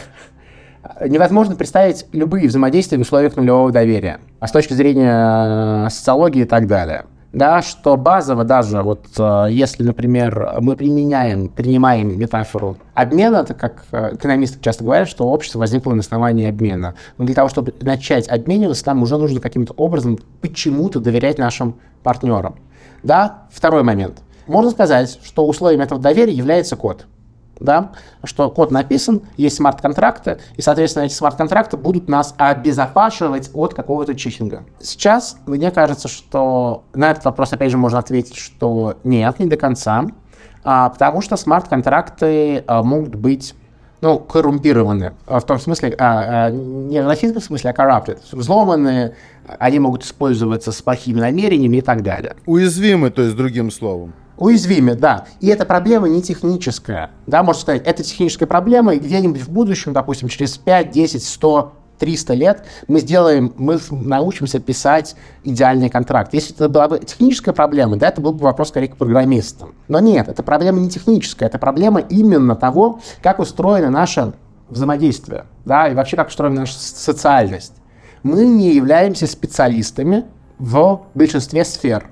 [1.04, 6.66] невозможно представить любые взаимодействия в условиях нулевого доверия, а с точки зрения социологии и так
[6.66, 13.54] далее да, что базово даже вот э, если, например, мы применяем, принимаем метафору обмена, это
[13.54, 16.94] как э, экономисты часто говорят, что общество возникло на основании обмена.
[17.16, 22.56] Но для того, чтобы начать обмениваться, нам уже нужно каким-то образом почему-то доверять нашим партнерам.
[23.02, 24.22] Да, второй момент.
[24.46, 27.06] Можно сказать, что условием этого доверия является код
[27.62, 27.92] да,
[28.24, 34.64] что код написан, есть смарт-контракты, и, соответственно, эти смарт-контракты будут нас обезопасивать от какого-то читинга.
[34.80, 39.56] Сейчас мне кажется, что на этот вопрос, опять же, можно ответить, что нет, не до
[39.56, 40.06] конца,
[40.64, 43.54] а, потому что смарт-контракты а, могут быть
[44.02, 49.14] ну, коррумпированы, а, в том смысле, а, а, не в латинском смысле, а corrupted, взломаны,
[49.58, 52.34] они могут использоваться с плохими намерениями и так далее.
[52.44, 54.12] Уязвимы, то есть, другим словом.
[54.36, 55.26] Уязвимы, да.
[55.40, 57.10] И эта проблема не техническая.
[57.26, 61.72] Да, можно сказать, это техническая проблема, и где-нибудь в будущем, допустим, через 5, 10, 100,
[62.02, 65.14] 300 лет мы сделаем, мы научимся писать
[65.44, 66.34] идеальный контракт.
[66.34, 69.76] Если это была бы техническая проблема, да, это был бы вопрос скорее к программистам.
[69.86, 74.32] Но нет, это проблема не техническая, это проблема именно того, как устроено наше
[74.68, 77.74] взаимодействие, да, и вообще как устроена наша социальность.
[78.24, 80.24] Мы не являемся специалистами
[80.58, 82.08] в большинстве сфер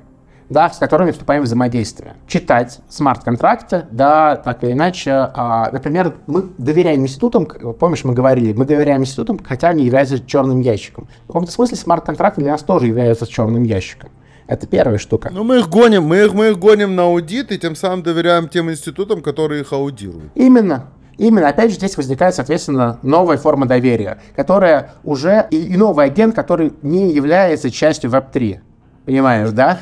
[0.50, 2.16] да, с которыми вступаем в взаимодействие.
[2.26, 5.12] Читать смарт-контракты, да, так или иначе.
[5.12, 10.60] А, например, мы доверяем институтам, помнишь, мы говорили, мы доверяем институтам, хотя они являются черным
[10.60, 11.08] ящиком.
[11.24, 14.10] В каком-то смысле смарт-контракты для нас тоже являются черным ящиком.
[14.48, 15.30] Это первая штука.
[15.32, 18.48] Ну, мы их гоним, мы их, мы их гоним на аудит и тем самым доверяем
[18.48, 20.32] тем институтам, которые их аудируют.
[20.34, 20.88] Именно.
[21.18, 26.34] Именно, опять же, здесь возникает, соответственно, новая форма доверия, которая уже, и, и новый агент,
[26.34, 28.60] который не является частью Web3
[29.04, 29.80] Понимаешь, да?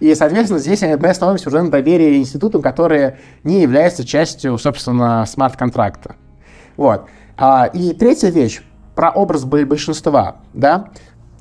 [0.00, 6.16] И, соответственно, здесь мы основываемся уже на доверии институтам, которые не являются частью, собственно, смарт-контракта.
[6.76, 7.06] Вот.
[7.36, 8.62] А, и третья вещь
[8.94, 10.90] про образ большинства, да?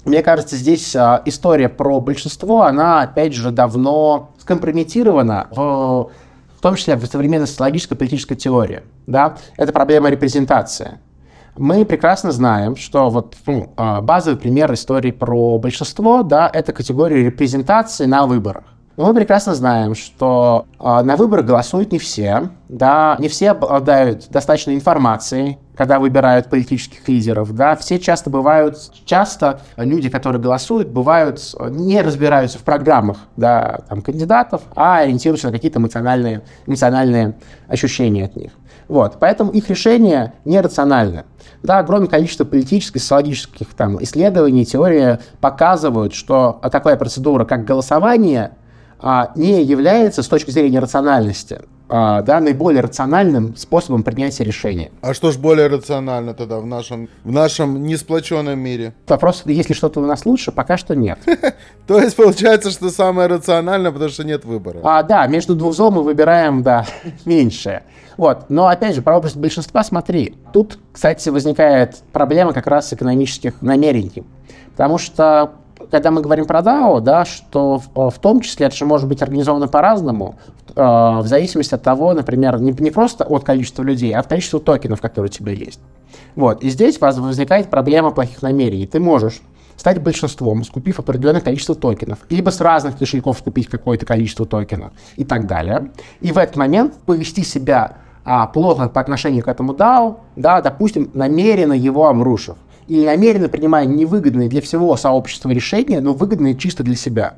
[0.06, 6.12] Мне кажется, здесь а, история про большинство, она, опять же, давно скомпрометирована в,
[6.58, 9.38] в том числе в современной социологической политической теории, да?
[9.56, 11.00] Это проблема репрезентации.
[11.56, 17.24] Мы прекрасно знаем, что вот ну, а, базовый пример истории про большинство, да, это категория
[17.24, 18.64] репрезентации на выборах.
[18.96, 24.30] Но мы прекрасно знаем, что э, на выборах голосуют не все, да, не все обладают
[24.30, 31.42] достаточной информацией, когда выбирают политических лидеров, да, все часто бывают, часто люди, которые голосуют, бывают,
[31.72, 37.36] не разбираются в программах, да, там, кандидатов, а ориентируются на какие-то эмоциональные, эмоциональные
[37.68, 38.52] ощущения от них.
[38.88, 41.24] Вот, поэтому их решения нерациональны.
[41.64, 48.52] Да, огромное количество политических, социологических там, исследований, теории показывают, что такая процедура, как голосование,
[49.00, 54.92] а, не является с точки зрения рациональности да, наиболее рациональным способом принятия решения.
[55.02, 58.94] А что ж более рационально тогда в нашем, в нашем несплоченном мире?
[59.08, 61.20] Вопрос, если что-то у нас лучше, пока что нет.
[61.88, 64.80] То есть получается, что самое рациональное, потому что нет выбора.
[64.84, 66.86] А, да, между двух зол мы выбираем, да,
[67.26, 67.84] меньшее.
[68.18, 68.50] Вот.
[68.50, 70.36] Но опять же, про область большинства смотри.
[70.54, 74.24] Тут, кстати, возникает проблема как раз экономических намерений.
[74.72, 75.54] Потому что
[75.92, 79.22] когда мы говорим про DAO, да, что в, в том числе это же может быть
[79.22, 80.36] организовано по-разному,
[80.76, 84.60] э, в зависимости от того, например, не, не просто от количества людей, а от количества
[84.60, 85.80] токенов, которые у тебя есть.
[86.36, 86.64] Вот.
[86.64, 88.88] И здесь возникает проблема плохих намерений.
[88.88, 89.42] Ты можешь
[89.78, 95.24] стать большинством, скупив определенное количество токенов, либо с разных кошельков купить какое-то количество токенов и
[95.24, 95.92] так далее.
[96.22, 101.10] И в этот момент повести себя а, плохо по отношению к этому DAO, да, допустим,
[101.14, 102.56] намеренно его обрушив
[102.88, 107.36] или намеренно принимая невыгодные для всего сообщества решения, но выгодные чисто для себя.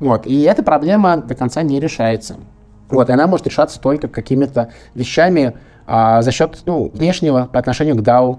[0.00, 0.26] Вот.
[0.26, 2.36] И эта проблема до конца не решается.
[2.88, 3.08] Вот.
[3.08, 5.54] И она может решаться только какими-то вещами
[5.86, 8.38] а, за счет ну, внешнего по отношению к DAO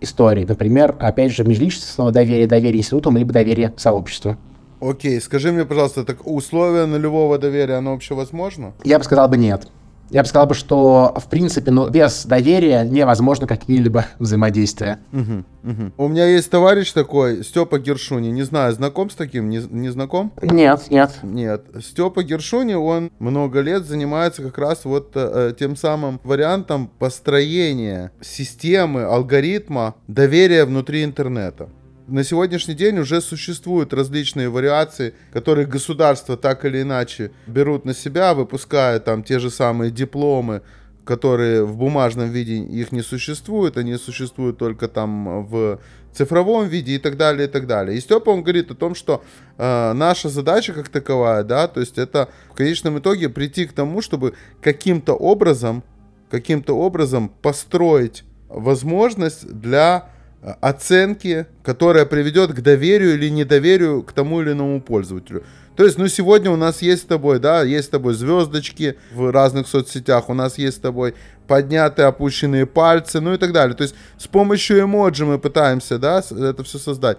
[0.00, 0.44] истории.
[0.44, 4.36] Например, опять же, межличностного доверия, доверия институтам, либо доверия сообществу.
[4.80, 8.72] Окей, скажи мне, пожалуйста, так условия нулевого доверия, оно вообще возможно?
[8.84, 9.68] Я бы сказал бы нет.
[10.10, 14.98] Я бы сказал, бы, что, в принципе, ну, без доверия невозможно какие-либо взаимодействия.
[15.12, 15.92] Угу, угу.
[15.96, 18.28] У меня есть товарищ такой, Степа Гершуни.
[18.28, 19.48] Не знаю, знаком с таким?
[19.48, 20.32] Не, не знаком?
[20.42, 21.18] Нет, нет.
[21.22, 21.64] Нет.
[21.82, 29.02] Степа Гершуни, он много лет занимается как раз вот э, тем самым вариантом построения системы,
[29.04, 31.68] алгоритма доверия внутри интернета
[32.06, 38.34] на сегодняшний день уже существуют различные вариации, которые государства так или иначе берут на себя,
[38.34, 40.62] выпуская там те же самые дипломы,
[41.04, 45.80] которые в бумажном виде их не существует, они существуют только там в
[46.12, 47.96] цифровом виде и так далее, и так далее.
[47.96, 49.22] И Степа, он говорит о том, что
[49.58, 54.00] э, наша задача как таковая, да, то есть это в конечном итоге прийти к тому,
[54.00, 55.82] чтобы каким-то образом,
[56.30, 60.13] каким-то образом построить возможность для
[60.60, 65.44] оценки, которая приведет к доверию или недоверию к тому или иному пользователю.
[65.76, 69.32] То есть, ну, сегодня у нас есть с тобой, да, есть с тобой звездочки в
[69.32, 71.14] разных соцсетях, у нас есть с тобой
[71.48, 73.76] поднятые, опущенные пальцы, ну и так далее.
[73.76, 77.18] То есть, с помощью эмоджи мы пытаемся, да, это все создать.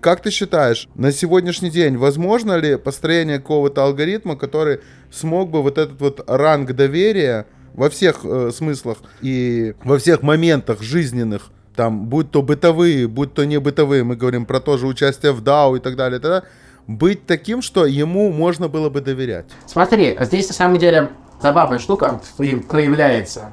[0.00, 5.78] Как ты считаешь, на сегодняшний день возможно ли построение какого-то алгоритма, который смог бы вот
[5.78, 12.30] этот вот ранг доверия во всех э, смыслах и во всех моментах жизненных там, будь
[12.30, 15.80] то бытовые, будь то не бытовые, мы говорим про то же участие в DAO и
[15.80, 16.44] так далее, тогда
[16.86, 19.46] быть таким, что ему можно было бы доверять.
[19.66, 21.10] Смотри, здесь на самом деле
[21.40, 23.52] забавная штука проявляется.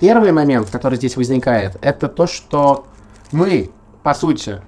[0.00, 2.86] Первый момент, который здесь возникает, это то, что
[3.32, 3.70] мы,
[4.02, 4.62] по сути,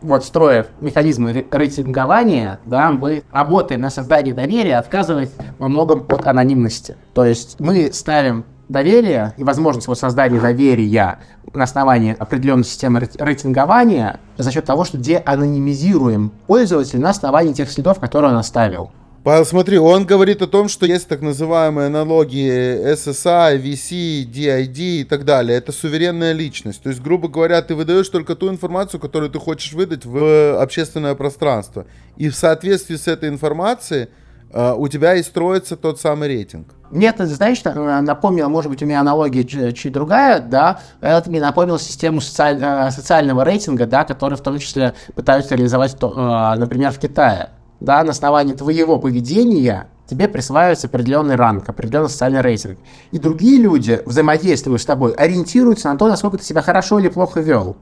[0.00, 6.96] вот строя механизмы рейтингования, да, мы работаем на создании доверия, отказываясь во многом от анонимности.
[7.14, 11.20] То есть мы ставим доверие и возможность его создания доверия
[11.54, 18.00] на основании определенной системы рейтингования за счет того, что деанонимизируем пользователя на основании тех следов,
[18.00, 18.90] которые он оставил.
[19.24, 25.04] Павел, смотри, он говорит о том, что есть так называемые аналогии SSI, VC, DID и
[25.04, 25.56] так далее.
[25.56, 26.82] Это суверенная личность.
[26.82, 31.14] То есть, грубо говоря, ты выдаешь только ту информацию, которую ты хочешь выдать в общественное
[31.14, 31.86] пространство.
[32.16, 34.08] И в соответствии с этой информацией
[34.54, 36.74] у тебя и строится тот самый рейтинг.
[36.92, 41.40] Мне это, знаешь, э, напомнило, может быть, у меня аналогия чуть другая, да, это мне
[41.40, 46.92] напомнило систему социаль, э, социального рейтинга, да, который в том числе пытаются реализовать, э, например,
[46.92, 47.48] в Китае.
[47.80, 52.78] Да, на основании твоего поведения тебе присваивается определенный ранг, определенный социальный рейтинг.
[53.10, 57.40] И другие люди, взаимодействуя с тобой, ориентируются на то, насколько ты себя хорошо или плохо
[57.40, 57.78] вел.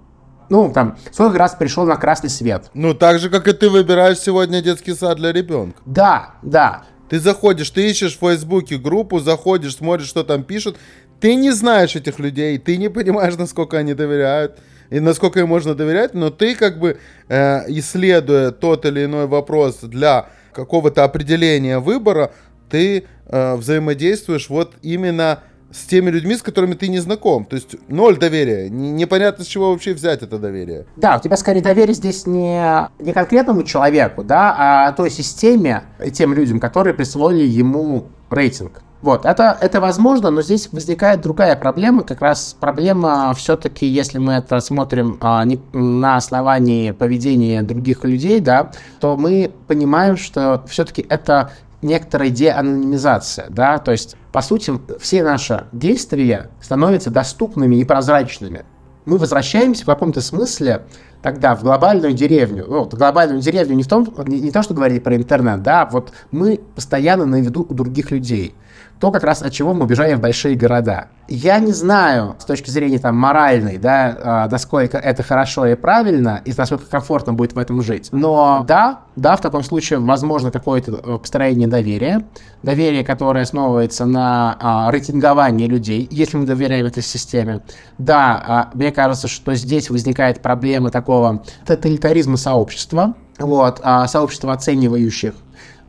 [0.51, 2.71] Ну, там, сколько раз пришел на красный свет.
[2.75, 5.81] Ну, так же, как и ты выбираешь сегодня детский сад для ребенка.
[5.87, 6.83] Да, да.
[7.09, 10.77] Ты заходишь, ты ищешь в Фейсбуке группу, заходишь, смотришь, что там пишут.
[11.21, 14.59] Ты не знаешь этих людей, ты не понимаешь, насколько они доверяют
[14.91, 16.99] и насколько им можно доверять, но ты как бы
[17.29, 22.33] э, исследуя тот или иной вопрос для какого-то определения выбора,
[22.69, 25.43] ты э, взаимодействуешь вот именно
[25.73, 27.45] с теми людьми, с которыми ты не знаком.
[27.45, 28.69] То есть ноль доверия.
[28.69, 30.87] Непонятно, с чего вообще взять это доверие.
[30.97, 36.11] Да, у тебя скорее доверие здесь не, не конкретному человеку, да, а той системе и
[36.11, 38.83] тем людям, которые присвоили ему рейтинг.
[39.03, 44.35] Вот, это, это возможно, но здесь возникает другая проблема, как раз проблема все-таки, если мы
[44.35, 51.07] это смотрим а, не, на основании поведения других людей, да, то мы понимаем, что все-таки
[51.09, 51.51] это
[51.83, 58.65] некоторая деанонимизация, да, то есть, по сути, все наши действия становятся доступными и прозрачными.
[59.07, 60.83] Мы возвращаемся в каком-то смысле
[61.23, 62.67] тогда в глобальную деревню.
[62.69, 65.89] Ну, в глобальную деревню не в том, не, не то, что говорили про интернет, да,
[65.91, 68.55] вот мы постоянно на виду у других людей
[69.01, 71.09] то как раз от чего мы убежали в большие города.
[71.27, 76.43] Я не знаю с точки зрения там моральной, да, а, насколько это хорошо и правильно,
[76.45, 78.09] и насколько комфортно будет в этом жить.
[78.13, 82.27] Но да, да, в таком случае возможно какое-то э, построение доверия,
[82.63, 87.63] доверие, которое основывается на а, рейтинговании людей, если мы доверяем этой системе.
[87.97, 95.35] Да, а, мне кажется, что здесь возникает проблема такого тоталитаризма сообщества, вот, а, сообщества оценивающих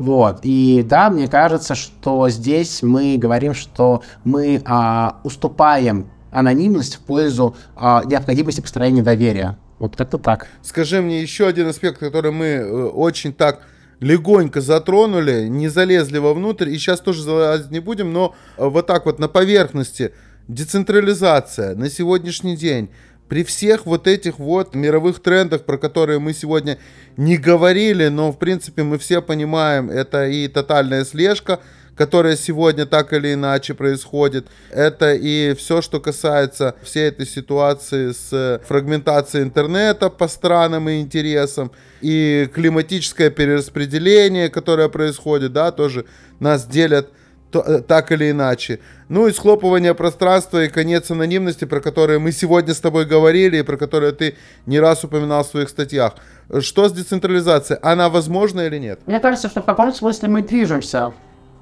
[0.01, 0.39] вот.
[0.41, 7.55] И да, мне кажется, что здесь мы говорим, что мы а, уступаем анонимность в пользу
[7.75, 9.57] а, необходимости построения доверия.
[9.77, 10.47] Вот как-то так.
[10.63, 13.61] Скажи мне еще один аспект, который мы э, очень так
[13.99, 19.05] легонько затронули, не залезли вовнутрь, и сейчас тоже залазить не будем, но э, вот так
[19.05, 20.13] вот на поверхности.
[20.47, 22.89] Децентрализация на сегодняшний день
[23.31, 26.77] при всех вот этих вот мировых трендах, про которые мы сегодня
[27.15, 31.61] не говорили, но в принципе мы все понимаем, это и тотальная слежка,
[31.95, 34.47] которая сегодня так или иначе происходит.
[34.69, 41.71] Это и все, что касается всей этой ситуации с фрагментацией интернета по странам и интересам,
[42.01, 46.03] и климатическое перераспределение, которое происходит, да, тоже
[46.41, 47.07] нас делят
[47.51, 48.79] то, э, так или иначе.
[49.09, 53.63] Ну и схлопывание пространства и конец анонимности, про которые мы сегодня с тобой говорили и
[53.63, 54.35] про которые ты
[54.65, 56.15] не раз упоминал в своих статьях.
[56.59, 57.79] Что с децентрализацией?
[57.81, 58.99] Она возможна или нет?
[59.05, 61.13] Мне кажется, что в каком смысле мы движемся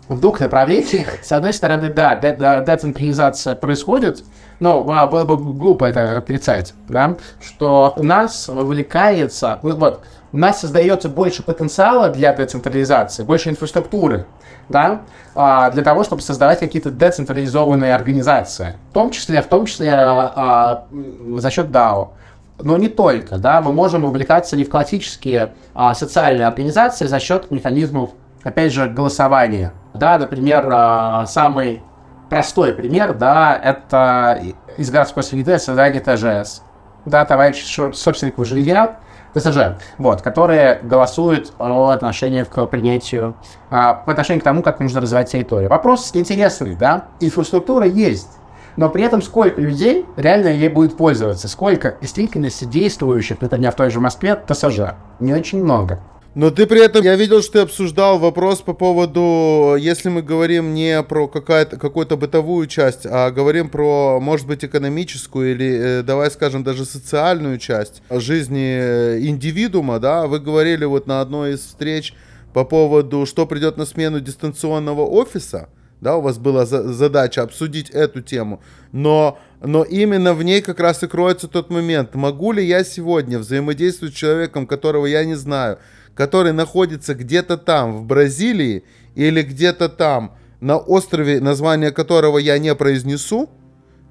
[0.09, 1.23] в двух направлениях.
[1.23, 4.23] С одной стороны, да, децентрализация происходит,
[4.59, 10.01] но было бы глупо это отрицать, да, что у нас вовлекается, вот,
[10.31, 14.25] у нас создается больше потенциала для децентрализации, больше инфраструктуры,
[14.67, 15.01] да,
[15.35, 20.85] а, для того, чтобы создавать какие-то децентрализованные организации, в том числе, в том числе а,
[21.37, 22.09] за счет DAO.
[22.61, 27.51] Но не только, да, мы можем увлекаться и в классические а, социальные организации за счет
[27.51, 28.11] механизмов,
[28.43, 29.73] опять же, голосования.
[29.93, 31.81] Да, например, самый
[32.29, 34.39] простой пример, да, это
[34.77, 36.61] из городской среды создание ТЖС.
[37.05, 38.99] Да, товарищ собственников жилья,
[39.33, 43.35] ТСЖ, вот, которые голосуют о отношении к принятию,
[43.69, 45.69] а, по отношению к тому, как нужно развивать территорию.
[45.69, 47.05] Вопрос интересный, да?
[47.19, 48.29] Инфраструктура есть,
[48.75, 53.89] но при этом сколько людей реально ей будет пользоваться, сколько действительно действующих, например, в той
[53.89, 54.95] же Москве, ТСЖ?
[55.19, 55.99] Не очень много.
[56.35, 60.75] Но ты при этом, я видел, что ты обсуждал вопрос по поводу, если мы говорим
[60.75, 66.63] не про какую-то бытовую часть, а говорим про, может быть, экономическую или, э, давай скажем,
[66.63, 72.13] даже социальную часть жизни э, индивидуума, да, вы говорили вот на одной из встреч
[72.53, 75.69] по поводу, что придет на смену дистанционного офиса,
[75.99, 78.61] да, у вас была за задача обсудить эту тему,
[78.91, 83.39] но, но именно в ней как раз и кроется тот момент, могу ли я сегодня
[83.39, 85.79] взаимодействовать с человеком, которого я не знаю,
[86.19, 88.83] который находится где-то там, в Бразилии,
[89.15, 93.49] или где-то там, на острове, название которого я не произнесу,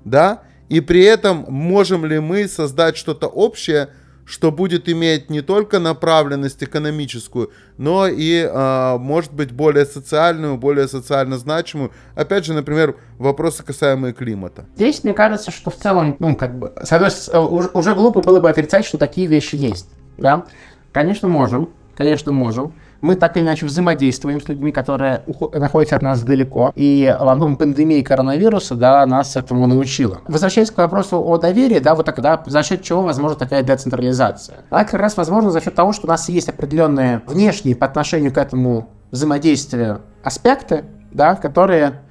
[0.06, 0.40] да,
[0.70, 3.90] и при этом можем ли мы создать что-то общее,
[4.24, 10.88] что будет иметь не только направленность экономическую, но и, э, может быть, более социальную, более
[10.88, 11.90] социально значимую.
[12.14, 14.64] Опять же, например, вопросы, касаемые климата.
[14.76, 18.22] Здесь, мне кажется, что в целом, ну, как бы, с одной стороны, уже, уже глупо
[18.22, 20.46] было бы отрицать, что такие вещи есть, да.
[20.90, 21.68] Конечно, можем,
[21.98, 22.74] Конечно, можем.
[23.00, 26.72] Мы так или иначе взаимодействуем с людьми, которые находятся от нас далеко.
[26.76, 30.20] И во многом пандемия коронавируса да, нас этому научила.
[30.28, 34.58] Возвращаясь к вопросу о доверии, да, вот тогда за счет чего возможна такая децентрализация?
[34.70, 38.32] А как раз возможно за счет того, что у нас есть определенные внешние по отношению
[38.32, 42.02] к этому взаимодействию аспекты, да, которые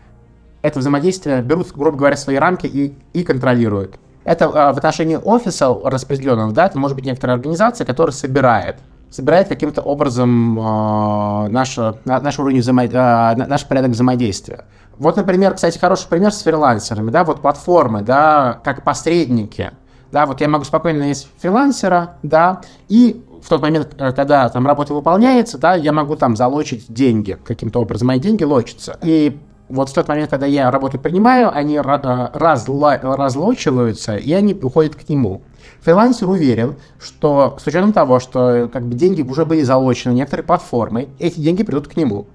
[0.63, 3.97] это взаимодействие берут, грубо говоря, свои рамки и, и контролируют.
[4.25, 8.75] Это а, в отношении офиса распределенного, да, это может быть некоторая организация, которая собирает
[9.09, 12.85] собирает каким-то образом э, наш, наш уровень взаимо...
[12.85, 14.65] э, наш порядок взаимодействия.
[14.97, 19.71] Вот, например, кстати, хороший пример с фрилансерами, да, вот платформы, да, как посредники,
[20.11, 24.65] да, вот я могу спокойно есть фрилансера, да, и в тот момент, э, когда там
[24.65, 28.97] работа выполняется, да, я могу там залочить деньги каким-то образом, мои деньги лочатся.
[29.03, 29.39] И
[29.69, 34.95] вот в тот момент, когда я работу принимаю, они э, разло, разлочиваются, и они уходят
[34.95, 35.41] к нему.
[35.81, 41.09] Фрилансер уверен, что с учетом того, что как бы деньги уже были залочены некоторой платформой,
[41.19, 42.27] эти деньги придут к нему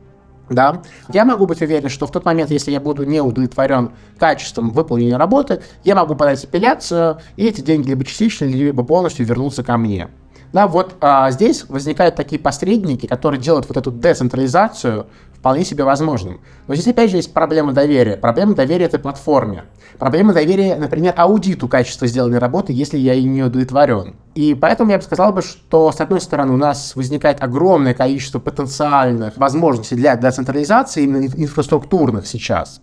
[0.53, 0.83] да,
[1.13, 5.17] я могу быть уверен, что в тот момент, если я буду не удовлетворен качеством выполнения
[5.17, 10.09] работы, я могу подать апелляцию, и эти деньги либо частично, либо полностью вернутся ко мне.
[10.53, 16.41] Да, вот а, здесь возникают такие посредники, которые делают вот эту децентрализацию вполне себе возможным.
[16.69, 18.17] Но здесь опять же есть проблема доверия.
[18.17, 19.65] Проблема доверия этой платформе.
[19.99, 24.15] Проблема доверия, например, аудиту качества сделанной работы, если я и не удовлетворен.
[24.35, 28.39] И поэтому я бы сказал, бы, что, с одной стороны, у нас возникает огромное количество
[28.39, 32.81] потенциальных возможностей для децентрализации именно инфраструктурных сейчас.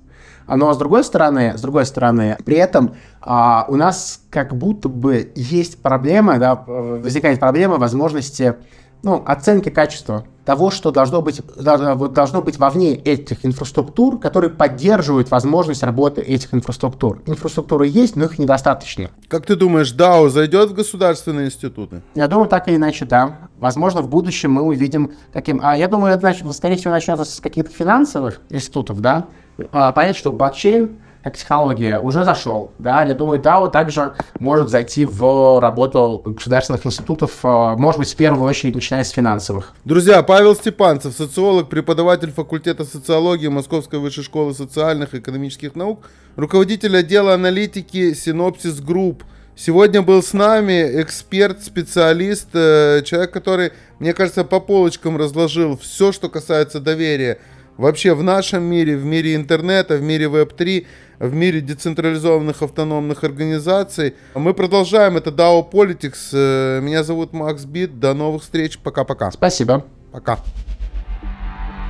[0.56, 5.32] Но с другой стороны, с другой стороны, при этом а, у нас как будто бы
[5.36, 8.56] есть проблема, да, возникает проблема возможности
[9.04, 15.84] ну, оценки качества того, что должно быть, должно быть вовне этих инфраструктур, которые поддерживают возможность
[15.84, 17.22] работы этих инфраструктур.
[17.28, 19.12] Инфраструктуры есть, но их недостаточно.
[19.28, 22.02] Как ты думаешь, DAO зайдет в государственные институты?
[22.16, 23.50] Я думаю, так или иначе, да.
[23.60, 25.60] Возможно, в будущем мы увидим каким...
[25.62, 29.28] А я думаю, это, скорее всего, начнется с каких-то финансовых институтов, да.
[29.72, 35.06] А, понять, что блокчейн как технология уже зашел, да, я думаю, DAO также может зайти
[35.06, 39.74] в работу государственных институтов, э, может быть, в первую очередь, начиная с финансовых.
[39.84, 46.06] Друзья, Павел Степанцов, социолог, преподаватель факультета социологии Московской высшей школы социальных и экономических наук,
[46.38, 49.24] руководитель отдела аналитики Synopsis Group.
[49.58, 56.14] Сегодня был с нами эксперт, специалист, э, человек, который, мне кажется, по полочкам разложил все,
[56.14, 57.40] что касается доверия
[57.80, 60.86] вообще в нашем мире, в мире интернета, в мире Web3,
[61.20, 64.14] в мире децентрализованных автономных организаций.
[64.36, 65.18] Мы продолжаем.
[65.18, 66.30] Это DAO Politics.
[66.34, 68.00] Э, меня зовут Макс Бит.
[68.00, 68.78] До новых встреч.
[68.80, 69.32] Пока-пока.
[69.32, 69.86] Спасибо.
[70.12, 70.40] Пока.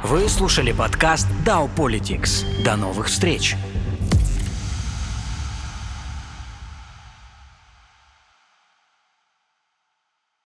[0.03, 2.45] Вы слушали подкаст DAO Politics.
[2.63, 3.55] До новых встреч.